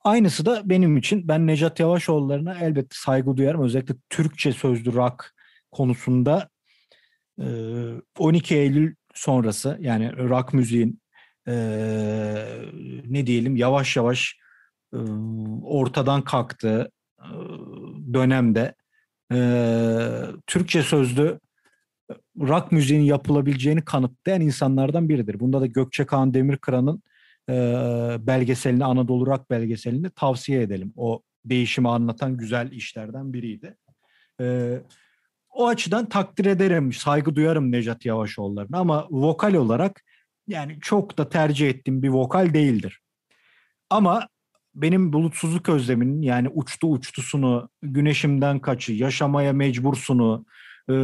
Aynısı 0.05 0.47
da 0.47 0.62
benim 0.65 0.97
için. 0.97 1.29
Ben 1.29 1.47
Necat 1.47 1.81
Yavaşoğulları'na 1.81 2.59
elbette 2.59 2.97
saygı 2.99 3.37
duyarım. 3.37 3.62
Özellikle 3.62 3.95
Türkçe 4.11 4.53
sözlü 4.53 4.93
rock 4.93 5.35
konusunda 5.71 6.49
12 8.19 8.57
Eylül 8.57 8.95
sonrası 9.15 9.79
yani 9.81 10.17
rock 10.17 10.55
müziğin 10.55 11.03
ne 13.07 13.27
diyelim 13.27 13.57
yavaş 13.57 13.97
yavaş 13.97 14.37
ortadan 15.62 16.25
kalktığı 16.25 16.91
dönemde 18.12 18.75
Türkçe 20.47 20.83
sözlü 20.83 21.41
rock 22.41 22.73
müziğin 22.73 23.03
yapılabileceğini 23.03 23.85
kanıtlayan 23.85 24.41
insanlardan 24.41 25.09
biridir. 25.09 25.41
Bunda 25.41 25.61
da 25.61 25.67
Gökçe 25.67 26.07
Kağan 26.07 26.35
Demirkıran'ın 26.35 27.03
e, 27.48 27.55
belgeselini, 28.20 28.85
Anadolu 28.85 29.26
Rock 29.26 29.50
belgeselini 29.50 30.11
tavsiye 30.11 30.62
edelim. 30.62 30.92
O 30.96 31.22
değişimi 31.44 31.88
anlatan 31.88 32.37
güzel 32.37 32.72
işlerden 32.72 33.33
biriydi. 33.33 33.76
E, 34.40 34.78
o 35.50 35.68
açıdan 35.68 36.09
takdir 36.09 36.44
ederim, 36.44 36.92
saygı 36.92 37.37
duyarım 37.37 37.72
Necat 37.72 38.05
Yavaşoğulları'na 38.05 38.78
ama 38.78 39.07
vokal 39.11 39.55
olarak 39.55 40.02
yani 40.48 40.78
çok 40.81 41.18
da 41.18 41.28
tercih 41.28 41.68
ettiğim 41.68 42.02
bir 42.02 42.09
vokal 42.09 42.55
değildir. 42.55 43.00
Ama 43.90 44.28
benim 44.74 45.12
bulutsuzluk 45.12 45.68
özleminin 45.68 46.22
yani 46.22 46.48
uçtu 46.48 46.92
uçtusunu, 46.92 47.68
güneşimden 47.83 48.59
kaçı, 48.61 48.92
yaşamaya 48.92 49.52
mecbursunu, 49.52 50.46
e, 50.90 50.94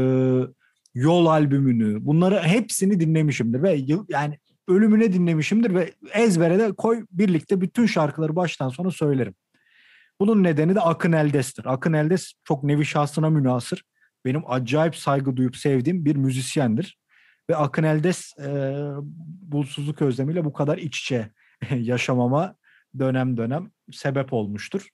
yol 0.95 1.27
albümünü 1.27 2.07
bunları 2.07 2.43
hepsini 2.43 3.01
dinlemişimdir 3.01 3.63
ve 3.63 3.81
yani 4.09 4.39
ölümüne 4.69 5.13
dinlemişimdir 5.13 5.75
ve 5.75 5.93
ezbere 6.13 6.59
de 6.59 6.73
koy 6.73 7.07
birlikte 7.11 7.61
bütün 7.61 7.87
şarkıları 7.87 8.37
baştan 8.37 8.69
sona 8.69 8.91
söylerim. 8.91 9.35
Bunun 10.21 10.43
nedeni 10.43 10.75
de 10.75 10.81
Akın 10.81 11.13
Eldes'tir. 11.13 11.65
Akın 11.73 11.93
Eldes 11.93 12.33
çok 12.45 12.65
nevi 12.65 12.85
şahsına 12.85 13.31
münasır. 13.31 13.85
Benim 14.25 14.43
acayip 14.47 14.97
saygı 14.97 15.37
duyup 15.37 15.57
sevdiğim 15.57 16.05
bir 16.05 16.17
müzisyendir. 16.17 16.99
Ve 17.51 17.57
Akın 17.57 17.83
Eldes 17.83 18.39
e, 18.39 18.77
bulsuzluk 19.43 20.03
özlemiyle 20.03 20.45
bu 20.45 20.53
kadar 20.53 20.79
iç 20.79 21.01
içe 21.01 21.31
yaşamama 21.77 22.57
dönem 22.99 23.37
dönem 23.37 23.71
sebep 23.93 24.33
olmuştur. 24.33 24.89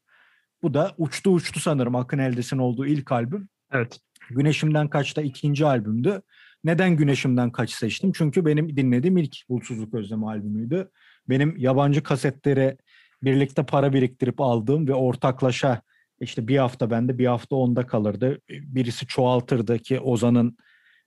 Bu 0.62 0.74
da 0.74 0.94
uçtu 0.98 1.30
uçtu 1.30 1.60
sanırım 1.60 1.96
Akın 1.96 2.18
Eldes'in 2.18 2.58
olduğu 2.58 2.86
ilk 2.86 3.12
albüm. 3.12 3.48
Evet. 3.72 4.00
Güneşimden 4.30 4.88
Kaç'ta 4.88 5.22
ikinci 5.22 5.66
albümdü. 5.66 6.22
Neden 6.64 6.96
Güneşimden 6.96 7.52
Kaç 7.52 7.70
seçtim? 7.70 8.12
Çünkü 8.14 8.46
benim 8.46 8.76
dinlediğim 8.76 9.16
ilk 9.16 9.36
Bulsuzluk 9.48 9.94
Özlemi 9.94 10.26
albümüydü. 10.28 10.90
Benim 11.28 11.56
yabancı 11.56 12.02
kasetleri 12.02 12.76
birlikte 13.22 13.66
para 13.66 13.92
biriktirip 13.92 14.40
aldığım 14.40 14.88
ve 14.88 14.94
ortaklaşa 14.94 15.82
işte 16.20 16.48
bir 16.48 16.58
hafta 16.58 16.90
bende 16.90 17.18
bir 17.18 17.26
hafta 17.26 17.56
onda 17.56 17.86
kalırdı. 17.86 18.40
Birisi 18.48 19.06
çoğaltırdı 19.06 19.78
ki 19.78 20.00
Ozan'ın 20.00 20.56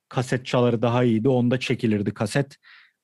kaset 0.09 0.45
çaları 0.45 0.81
daha 0.81 1.03
iyiydi. 1.03 1.29
Onda 1.29 1.59
çekilirdi 1.59 2.13
kaset. 2.13 2.55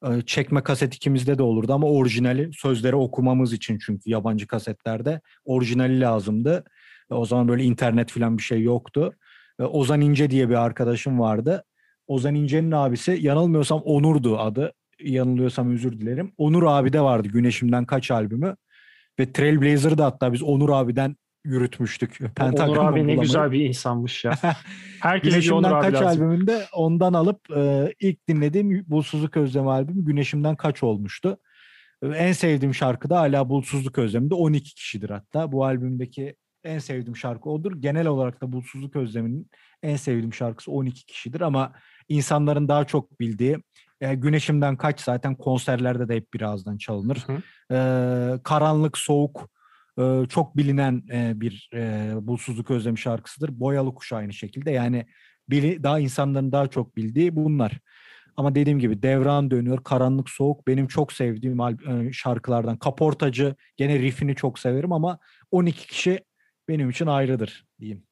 Ee, 0.05 0.21
çekme 0.25 0.63
kaset 0.63 0.95
ikimizde 0.95 1.37
de 1.37 1.43
olurdu 1.43 1.73
ama 1.73 1.87
orijinali 1.87 2.51
sözleri 2.53 2.95
okumamız 2.95 3.53
için 3.53 3.77
çünkü 3.77 4.09
yabancı 4.09 4.47
kasetlerde 4.47 5.21
orijinali 5.45 6.01
lazımdı. 6.01 6.63
O 7.09 7.25
zaman 7.25 7.47
böyle 7.47 7.63
internet 7.63 8.11
falan 8.11 8.37
bir 8.37 8.43
şey 8.43 8.61
yoktu. 8.61 9.13
Ozan 9.59 10.01
İnce 10.01 10.29
diye 10.29 10.49
bir 10.49 10.55
arkadaşım 10.55 11.19
vardı. 11.19 11.63
Ozan 12.13 12.35
İnce'nin 12.35 12.71
abisi 12.71 13.17
yanılmıyorsam 13.21 13.81
Onur'du 13.81 14.39
adı. 14.39 14.73
Yanılıyorsam 14.99 15.71
özür 15.71 15.99
dilerim. 15.99 16.33
Onur 16.37 16.63
abi 16.63 16.93
de 16.93 17.01
vardı 17.01 17.27
Güneşimden 17.27 17.85
Kaç 17.85 18.11
albümü. 18.11 18.55
Ve 19.19 19.33
Trailblazer'ı 19.33 20.01
hatta 20.01 20.33
biz 20.33 20.43
Onur 20.43 20.69
abiden 20.69 21.15
yürütmüş,tük. 21.45 22.19
Pentagram 22.35 22.69
Onur 22.69 22.93
abi 22.93 23.07
ne 23.07 23.15
güzel 23.15 23.51
bir 23.51 23.65
insanmış 23.65 24.25
ya. 24.25 24.33
Herkes 25.01 25.33
Güneşimden 25.33 25.71
Onur 25.71 25.81
Kaç 25.81 25.95
abi 25.95 26.05
albümünde 26.05 26.65
ondan 26.73 27.13
alıp 27.13 27.51
e, 27.55 27.93
ilk 27.99 28.27
dinlediğim 28.27 28.85
Bulsuzluk 28.87 29.37
Özlemi 29.37 29.69
albümü 29.69 30.05
Güneşimden 30.05 30.55
Kaç 30.55 30.83
olmuştu. 30.83 31.37
En 32.03 32.31
sevdiğim 32.31 32.73
şarkı 32.73 33.09
da 33.09 33.19
hala 33.19 33.49
Bulsuzluk 33.49 33.97
Özlemi'de 33.97 34.35
12 34.35 34.75
kişidir 34.75 35.09
hatta. 35.09 35.51
Bu 35.51 35.65
albümdeki 35.65 36.35
en 36.63 36.79
sevdiğim 36.79 37.15
şarkı 37.15 37.49
odur. 37.49 37.71
Genel 37.79 38.07
olarak 38.07 38.41
da 38.41 38.51
Bulsuzluk 38.51 38.95
Özlemi'nin 38.95 39.49
en 39.83 39.95
sevdiğim 39.95 40.33
şarkısı 40.33 40.71
12 40.71 41.05
kişidir 41.05 41.41
ama 41.41 41.73
insanların 42.09 42.67
daha 42.67 42.85
çok 42.85 43.19
bildiği 43.19 43.57
e, 44.01 44.15
Güneşimden 44.15 44.77
Kaç 44.77 45.01
zaten 45.01 45.35
konserlerde 45.35 46.09
de 46.09 46.15
hep 46.15 46.33
birazdan 46.33 46.77
çalınır. 46.77 47.17
Hı. 47.27 47.41
E, 47.75 47.77
Karanlık 48.43 48.97
Soğuk 48.97 49.49
e, 49.99 50.23
çok 50.29 50.57
bilinen 50.57 51.03
e, 51.11 51.41
bir 51.41 51.69
e, 51.73 52.11
Bulsuzluk 52.21 52.71
Özlemi 52.71 52.97
şarkısıdır. 52.97 53.59
Boyalı 53.59 53.95
Kuş 53.95 54.13
aynı 54.13 54.33
şekilde 54.33 54.71
yani 54.71 55.05
bili, 55.49 55.83
daha 55.83 55.99
insanların 55.99 56.51
daha 56.51 56.67
çok 56.67 56.95
bildiği 56.95 57.35
bunlar. 57.35 57.79
Ama 58.37 58.55
dediğim 58.55 58.79
gibi 58.79 59.03
devran 59.03 59.51
dönüyor. 59.51 59.83
Karanlık 59.83 60.29
Soğuk 60.29 60.67
benim 60.67 60.87
çok 60.87 61.13
sevdiğim 61.13 61.57
şarkılardan. 62.11 62.77
Kaportacı 62.77 63.55
gene 63.77 63.99
riffini 63.99 64.35
çok 64.35 64.59
severim 64.59 64.91
ama 64.91 65.19
12 65.51 65.87
kişi 65.87 66.19
benim 66.67 66.89
için 66.89 67.07
ayrıdır 67.07 67.65
diyeyim. 67.79 68.03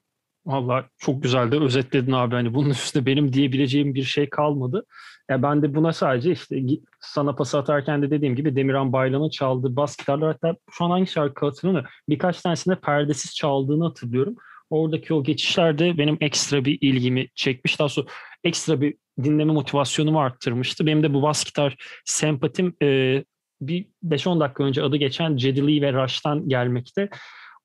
Valla 0.46 0.86
çok 0.98 1.24
güzel 1.24 1.52
de 1.52 1.60
özetledin 1.60 2.12
abi. 2.12 2.36
Hani 2.36 2.54
bunun 2.54 2.70
üstünde 2.70 3.06
benim 3.06 3.34
diyebileceğim 3.34 3.96
bir 3.96 4.04
şey 4.04 4.30
kalmadı. 4.30 4.86
Ya 5.30 5.44
ben 5.44 5.62
de 5.62 5.76
buna 5.76 5.94
sadece 5.94 6.32
işte 6.32 6.64
sana 7.00 7.36
pas 7.36 7.56
atarken 7.56 8.02
de 8.02 8.12
dediğim 8.12 8.36
gibi 8.36 8.56
Demirhan 8.56 8.94
Baylan'ın 8.94 9.30
çaldığı 9.30 9.76
bas 9.76 9.98
gitarlar 9.98 10.32
hatta 10.32 10.58
şu 10.72 10.86
an 10.86 10.90
hangi 10.90 11.08
şarkı 11.08 11.46
hatırlamıyorum. 11.46 11.90
Birkaç 12.10 12.42
tanesinde 12.42 12.76
perdesiz 12.76 13.36
çaldığını 13.36 13.84
hatırlıyorum. 13.84 14.36
Oradaki 14.70 15.14
o 15.14 15.24
geçişlerde 15.24 15.98
benim 15.98 16.18
ekstra 16.22 16.66
bir 16.66 16.78
ilgimi 16.82 17.28
çekmiş. 17.36 17.80
Daha 17.80 17.90
sonra 17.90 18.08
ekstra 18.44 18.82
bir 18.82 18.96
dinleme 19.24 19.54
motivasyonumu 19.54 20.20
arttırmıştı. 20.20 20.86
Benim 20.86 21.04
de 21.04 21.14
bu 21.14 21.22
bas 21.22 21.44
gitar 21.44 21.76
sempatim 22.06 22.76
e, 22.82 23.24
bir 23.62 23.88
5-10 24.06 24.40
dakika 24.40 24.64
önce 24.64 24.84
adı 24.84 24.98
geçen 24.98 25.38
Cedi 25.38 25.82
ve 25.82 25.94
Rush'tan 25.94 26.50
gelmekte. 26.50 27.10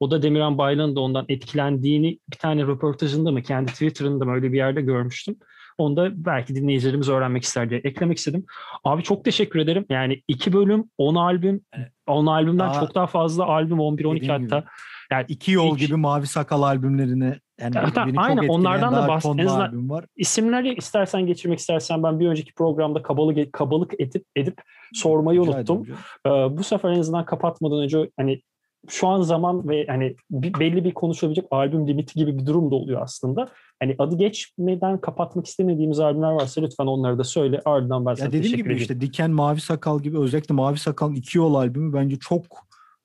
O 0.00 0.10
da 0.10 0.22
Demirhan 0.22 0.58
Baylan'ın 0.58 0.96
da 0.96 1.00
ondan 1.00 1.24
etkilendiğini 1.28 2.18
bir 2.32 2.36
tane 2.36 2.62
röportajında 2.62 3.32
mı 3.32 3.42
kendi 3.42 3.72
Twitter'ında 3.72 4.24
mı 4.24 4.34
öyle 4.34 4.52
bir 4.52 4.56
yerde 4.56 4.80
görmüştüm. 4.80 5.36
Onu 5.78 5.96
da 5.96 6.10
belki 6.24 6.54
dinleyicilerimiz 6.54 7.08
öğrenmek 7.08 7.42
ister 7.42 7.70
diye 7.70 7.80
eklemek 7.84 8.18
istedim. 8.18 8.44
Abi 8.84 9.02
çok 9.02 9.24
teşekkür 9.24 9.58
ederim. 9.58 9.86
Yani 9.90 10.22
iki 10.28 10.52
bölüm, 10.52 10.84
on 10.98 11.14
albüm, 11.14 11.60
on 12.06 12.26
albümden 12.26 12.68
daha, 12.68 12.80
çok 12.80 12.94
daha 12.94 13.06
fazla 13.06 13.46
albüm, 13.46 13.78
11-12 13.78 14.28
hatta. 14.28 14.58
Gibi. 14.58 14.68
Yani 15.10 15.24
iki 15.28 15.52
yol 15.52 15.72
ilk, 15.72 15.78
gibi 15.78 15.96
Mavi 15.96 16.26
Sakal 16.26 16.62
albümlerini 16.62 17.34
yani 17.60 17.74
hatta, 17.78 18.06
aynen 18.16 18.48
onlardan 18.48 18.94
da 18.94 19.08
bahset. 19.08 19.48
albüm 19.48 19.90
var. 19.90 20.04
İsimleri 20.16 20.74
istersen 20.74 21.26
geçirmek 21.26 21.58
istersen 21.58 22.02
ben 22.02 22.20
bir 22.20 22.28
önceki 22.28 22.54
programda 22.54 23.02
kabalık 23.02 23.52
kabalık 23.52 24.00
edip 24.00 24.24
edip 24.36 24.62
sormayı 24.94 25.40
Rica 25.40 25.50
unuttum. 25.50 25.86
Ee, 26.26 26.30
bu 26.30 26.64
sefer 26.64 26.90
en 26.90 26.98
azından 26.98 27.24
kapatmadan 27.24 27.78
önce 27.78 28.10
hani 28.16 28.42
şu 28.88 29.08
an 29.08 29.22
zaman 29.22 29.68
ve 29.68 29.86
hani 29.86 30.16
belli 30.30 30.84
bir 30.84 30.94
konuşabilecek 30.94 31.44
albüm 31.50 31.88
limiti 31.88 32.14
gibi 32.14 32.38
bir 32.38 32.46
durum 32.46 32.70
da 32.70 32.74
oluyor 32.74 33.02
aslında. 33.02 33.48
Hani 33.80 33.94
adı 33.98 34.16
geçmeden 34.16 35.00
kapatmak 35.00 35.46
istemediğimiz 35.46 36.00
albümler 36.00 36.32
varsa 36.32 36.60
lütfen 36.60 36.86
onları 36.86 37.18
da 37.18 37.24
söyle. 37.24 37.60
Ardından 37.64 38.06
ben 38.06 38.14
sana 38.14 38.24
ya 38.24 38.32
dediğim 38.32 38.56
gibi 38.56 38.74
işte 38.74 39.00
Diken 39.00 39.30
Mavi 39.30 39.60
Sakal 39.60 40.02
gibi 40.02 40.18
özellikle 40.18 40.54
Mavi 40.54 40.78
Sakal 40.78 41.16
iki 41.16 41.38
yol 41.38 41.54
albümü 41.54 41.92
bence 41.92 42.16
çok 42.16 42.44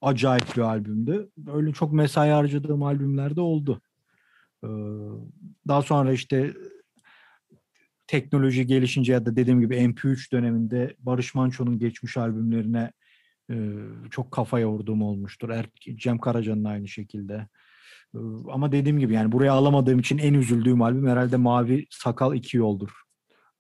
acayip 0.02 0.58
bir 0.58 0.62
albümdü. 0.62 1.30
Öyle 1.54 1.72
çok 1.72 1.94
mesai 1.94 2.30
harcadığım 2.30 2.84
albümler 2.84 3.36
de 3.36 3.42
oldu. 3.42 3.82
Ee, 4.64 4.68
daha 5.68 5.82
sonra 5.82 6.14
işte 6.14 6.54
teknoloji 8.08 8.68
gelişince 8.68 9.14
ya 9.14 9.26
da 9.26 9.36
dediğim 9.36 9.62
gibi 9.62 9.76
MP3 9.76 10.32
döneminde 10.32 10.96
Barış 11.00 11.36
Manço'nun 11.36 11.80
geçmiş 11.80 12.18
albümlerine 12.18 12.92
çok 14.12 14.32
kafa 14.32 14.60
yorduğum 14.60 15.02
olmuştur. 15.02 15.50
Er, 15.50 15.66
Cem 15.96 16.18
Karaca'nın 16.18 16.64
aynı 16.64 16.88
şekilde. 16.88 17.48
Ama 18.52 18.72
dediğim 18.72 19.00
gibi 19.00 19.14
yani 19.14 19.32
buraya 19.32 19.54
alamadığım 19.54 20.00
için 20.00 20.18
en 20.18 20.34
üzüldüğüm 20.34 20.82
albüm 20.82 21.08
herhalde 21.08 21.38
Mavi 21.38 21.86
Sakal 21.90 22.36
iki 22.36 22.58
Yoldur. 22.58 22.90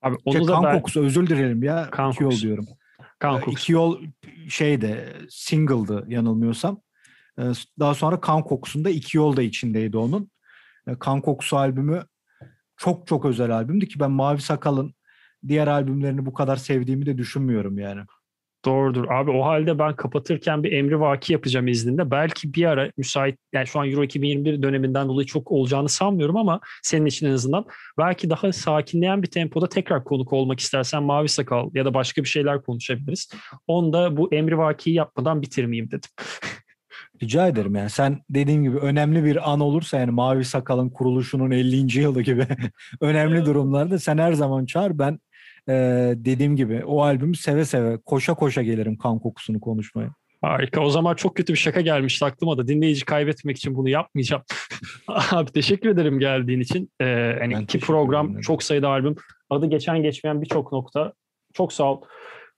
Abi 0.01 0.15
onu 0.25 0.37
şey, 0.37 0.47
da 0.47 0.53
kan 0.53 0.63
ben... 0.63 0.75
kokusu 0.75 1.01
özür 1.01 1.27
dilerim 1.27 1.63
ya. 1.63 1.89
Kan 1.91 2.11
iki 2.11 2.23
yol 2.23 2.31
diyorum. 2.31 2.65
Kan 3.19 3.39
kokusu. 3.39 3.57
İki 3.57 3.71
yol 3.71 4.01
şeyde 4.49 5.13
single'dı 5.29 6.05
yanılmıyorsam. 6.07 6.81
Daha 7.79 7.93
sonra 7.93 8.21
kan 8.21 8.43
kokusunda 8.43 8.89
iki 8.89 9.17
yol 9.17 9.35
da 9.35 9.41
içindeydi 9.41 9.97
onun. 9.97 10.31
Kan 10.99 11.21
kokusu 11.21 11.57
albümü 11.57 12.03
çok 12.77 13.07
çok 13.07 13.25
özel 13.25 13.51
albümdü 13.51 13.87
ki 13.87 13.99
ben 13.99 14.11
Mavi 14.11 14.41
Sakal'ın 14.41 14.93
diğer 15.47 15.67
albümlerini 15.67 16.25
bu 16.25 16.33
kadar 16.33 16.55
sevdiğimi 16.55 17.05
de 17.05 17.17
düşünmüyorum 17.17 17.77
yani. 17.77 18.01
Doğrudur. 18.65 19.05
Abi 19.09 19.31
o 19.31 19.45
halde 19.45 19.79
ben 19.79 19.95
kapatırken 19.95 20.63
bir 20.63 20.71
emri 20.71 20.99
vaki 20.99 21.33
yapacağım 21.33 21.67
izninde. 21.67 22.11
Belki 22.11 22.53
bir 22.53 22.65
ara 22.65 22.91
müsait, 22.97 23.37
yani 23.53 23.67
şu 23.67 23.79
an 23.79 23.89
Euro 23.89 24.03
2021 24.03 24.61
döneminden 24.61 25.07
dolayı 25.07 25.25
çok 25.27 25.51
olacağını 25.51 25.89
sanmıyorum 25.89 26.37
ama 26.37 26.59
senin 26.83 27.05
için 27.05 27.27
en 27.27 27.31
azından 27.31 27.65
belki 27.97 28.29
daha 28.29 28.51
sakinleyen 28.51 29.23
bir 29.23 29.27
tempoda 29.27 29.69
tekrar 29.69 30.03
konuk 30.03 30.33
olmak 30.33 30.59
istersen 30.59 31.03
Mavi 31.03 31.29
Sakal 31.29 31.69
ya 31.73 31.85
da 31.85 31.93
başka 31.93 32.23
bir 32.23 32.27
şeyler 32.27 32.61
konuşabiliriz. 32.61 33.29
Onu 33.67 33.93
da 33.93 34.17
bu 34.17 34.33
emri 34.33 34.57
vakiyi 34.57 34.95
yapmadan 34.95 35.41
bitirmeyeyim 35.41 35.91
dedim. 35.91 36.09
Rica 37.23 37.47
ederim 37.47 37.75
yani 37.75 37.89
sen 37.89 38.21
dediğim 38.29 38.63
gibi 38.63 38.77
önemli 38.77 39.23
bir 39.23 39.51
an 39.51 39.59
olursa 39.59 39.99
yani 39.99 40.11
Mavi 40.11 40.45
Sakal'ın 40.45 40.89
kuruluşunun 40.89 41.51
50. 41.51 41.99
yılı 41.99 42.21
gibi 42.21 42.47
önemli 43.01 43.45
durumlarda 43.45 43.99
sen 43.99 44.17
her 44.17 44.33
zaman 44.33 44.65
çağır 44.65 44.99
ben 44.99 45.19
e, 45.69 45.73
dediğim 46.15 46.55
gibi 46.55 46.85
o 46.85 47.01
albümü 47.01 47.35
seve 47.35 47.65
seve 47.65 47.97
koşa 47.97 48.33
koşa 48.33 48.61
gelirim 48.61 48.97
kan 48.97 49.19
kokusunu 49.19 49.59
konuşmaya. 49.59 50.09
Harika. 50.41 50.81
O 50.81 50.89
zaman 50.89 51.15
çok 51.15 51.35
kötü 51.35 51.53
bir 51.53 51.57
şaka 51.57 51.81
gelmişti 51.81 52.25
aklıma 52.25 52.57
da 52.57 52.67
dinleyici 52.67 53.05
kaybetmek 53.05 53.57
için 53.57 53.75
bunu 53.75 53.89
yapmayacağım. 53.89 54.43
Abi 55.07 55.51
teşekkür 55.51 55.89
ederim 55.89 56.19
geldiğin 56.19 56.59
için. 56.59 56.91
Ee, 56.99 57.05
yani 57.05 57.53
ben 57.53 57.61
iki 57.61 57.79
program, 57.79 58.25
ederim. 58.25 58.41
çok 58.41 58.63
sayıda 58.63 58.89
albüm, 58.89 59.15
adı 59.49 59.65
geçen 59.65 60.03
geçmeyen 60.03 60.41
birçok 60.41 60.71
nokta. 60.71 61.13
Çok 61.53 61.73
sağ 61.73 61.93
ol. 61.93 62.01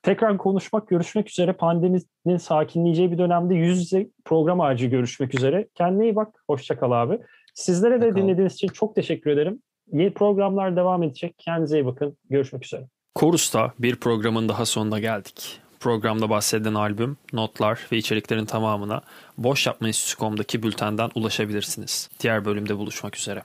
Tekrar 0.03 0.37
konuşmak, 0.37 0.87
görüşmek 0.87 1.29
üzere. 1.29 1.53
Pandeminin 1.53 2.37
sakinleyeceği 2.37 3.11
bir 3.11 3.17
dönemde 3.17 3.55
yüz 3.55 3.79
yüze 3.79 4.07
program 4.25 4.59
harcı 4.59 4.87
görüşmek 4.87 5.35
üzere. 5.35 5.67
Kendine 5.75 6.03
iyi 6.03 6.15
bak. 6.15 6.43
Hoşçakal 6.47 6.91
abi. 6.91 7.19
Sizlere 7.53 8.01
de 8.01 8.15
dinlediğiniz 8.15 8.53
için 8.53 8.67
çok 8.67 8.95
teşekkür 8.95 9.31
ederim. 9.31 9.61
Yeni 9.91 10.13
programlar 10.13 10.75
devam 10.75 11.03
edecek. 11.03 11.35
Kendinize 11.37 11.79
iyi 11.79 11.85
bakın. 11.85 12.17
Görüşmek 12.29 12.65
üzere. 12.65 12.87
Korus'ta 13.15 13.73
bir 13.79 13.95
programın 13.95 14.49
daha 14.49 14.65
sonuna 14.65 14.99
geldik. 14.99 15.59
Programda 15.79 16.29
bahsedilen 16.29 16.73
albüm, 16.73 17.17
notlar 17.33 17.87
ve 17.91 17.97
içeriklerin 17.97 18.45
tamamına 18.45 19.01
Boş 19.37 19.67
Yapma 19.67 19.87
Enstitüsü.com'daki 19.87 20.63
bültenden 20.63 21.09
ulaşabilirsiniz. 21.15 22.09
Diğer 22.19 22.45
bölümde 22.45 22.77
buluşmak 22.77 23.17
üzere. 23.17 23.43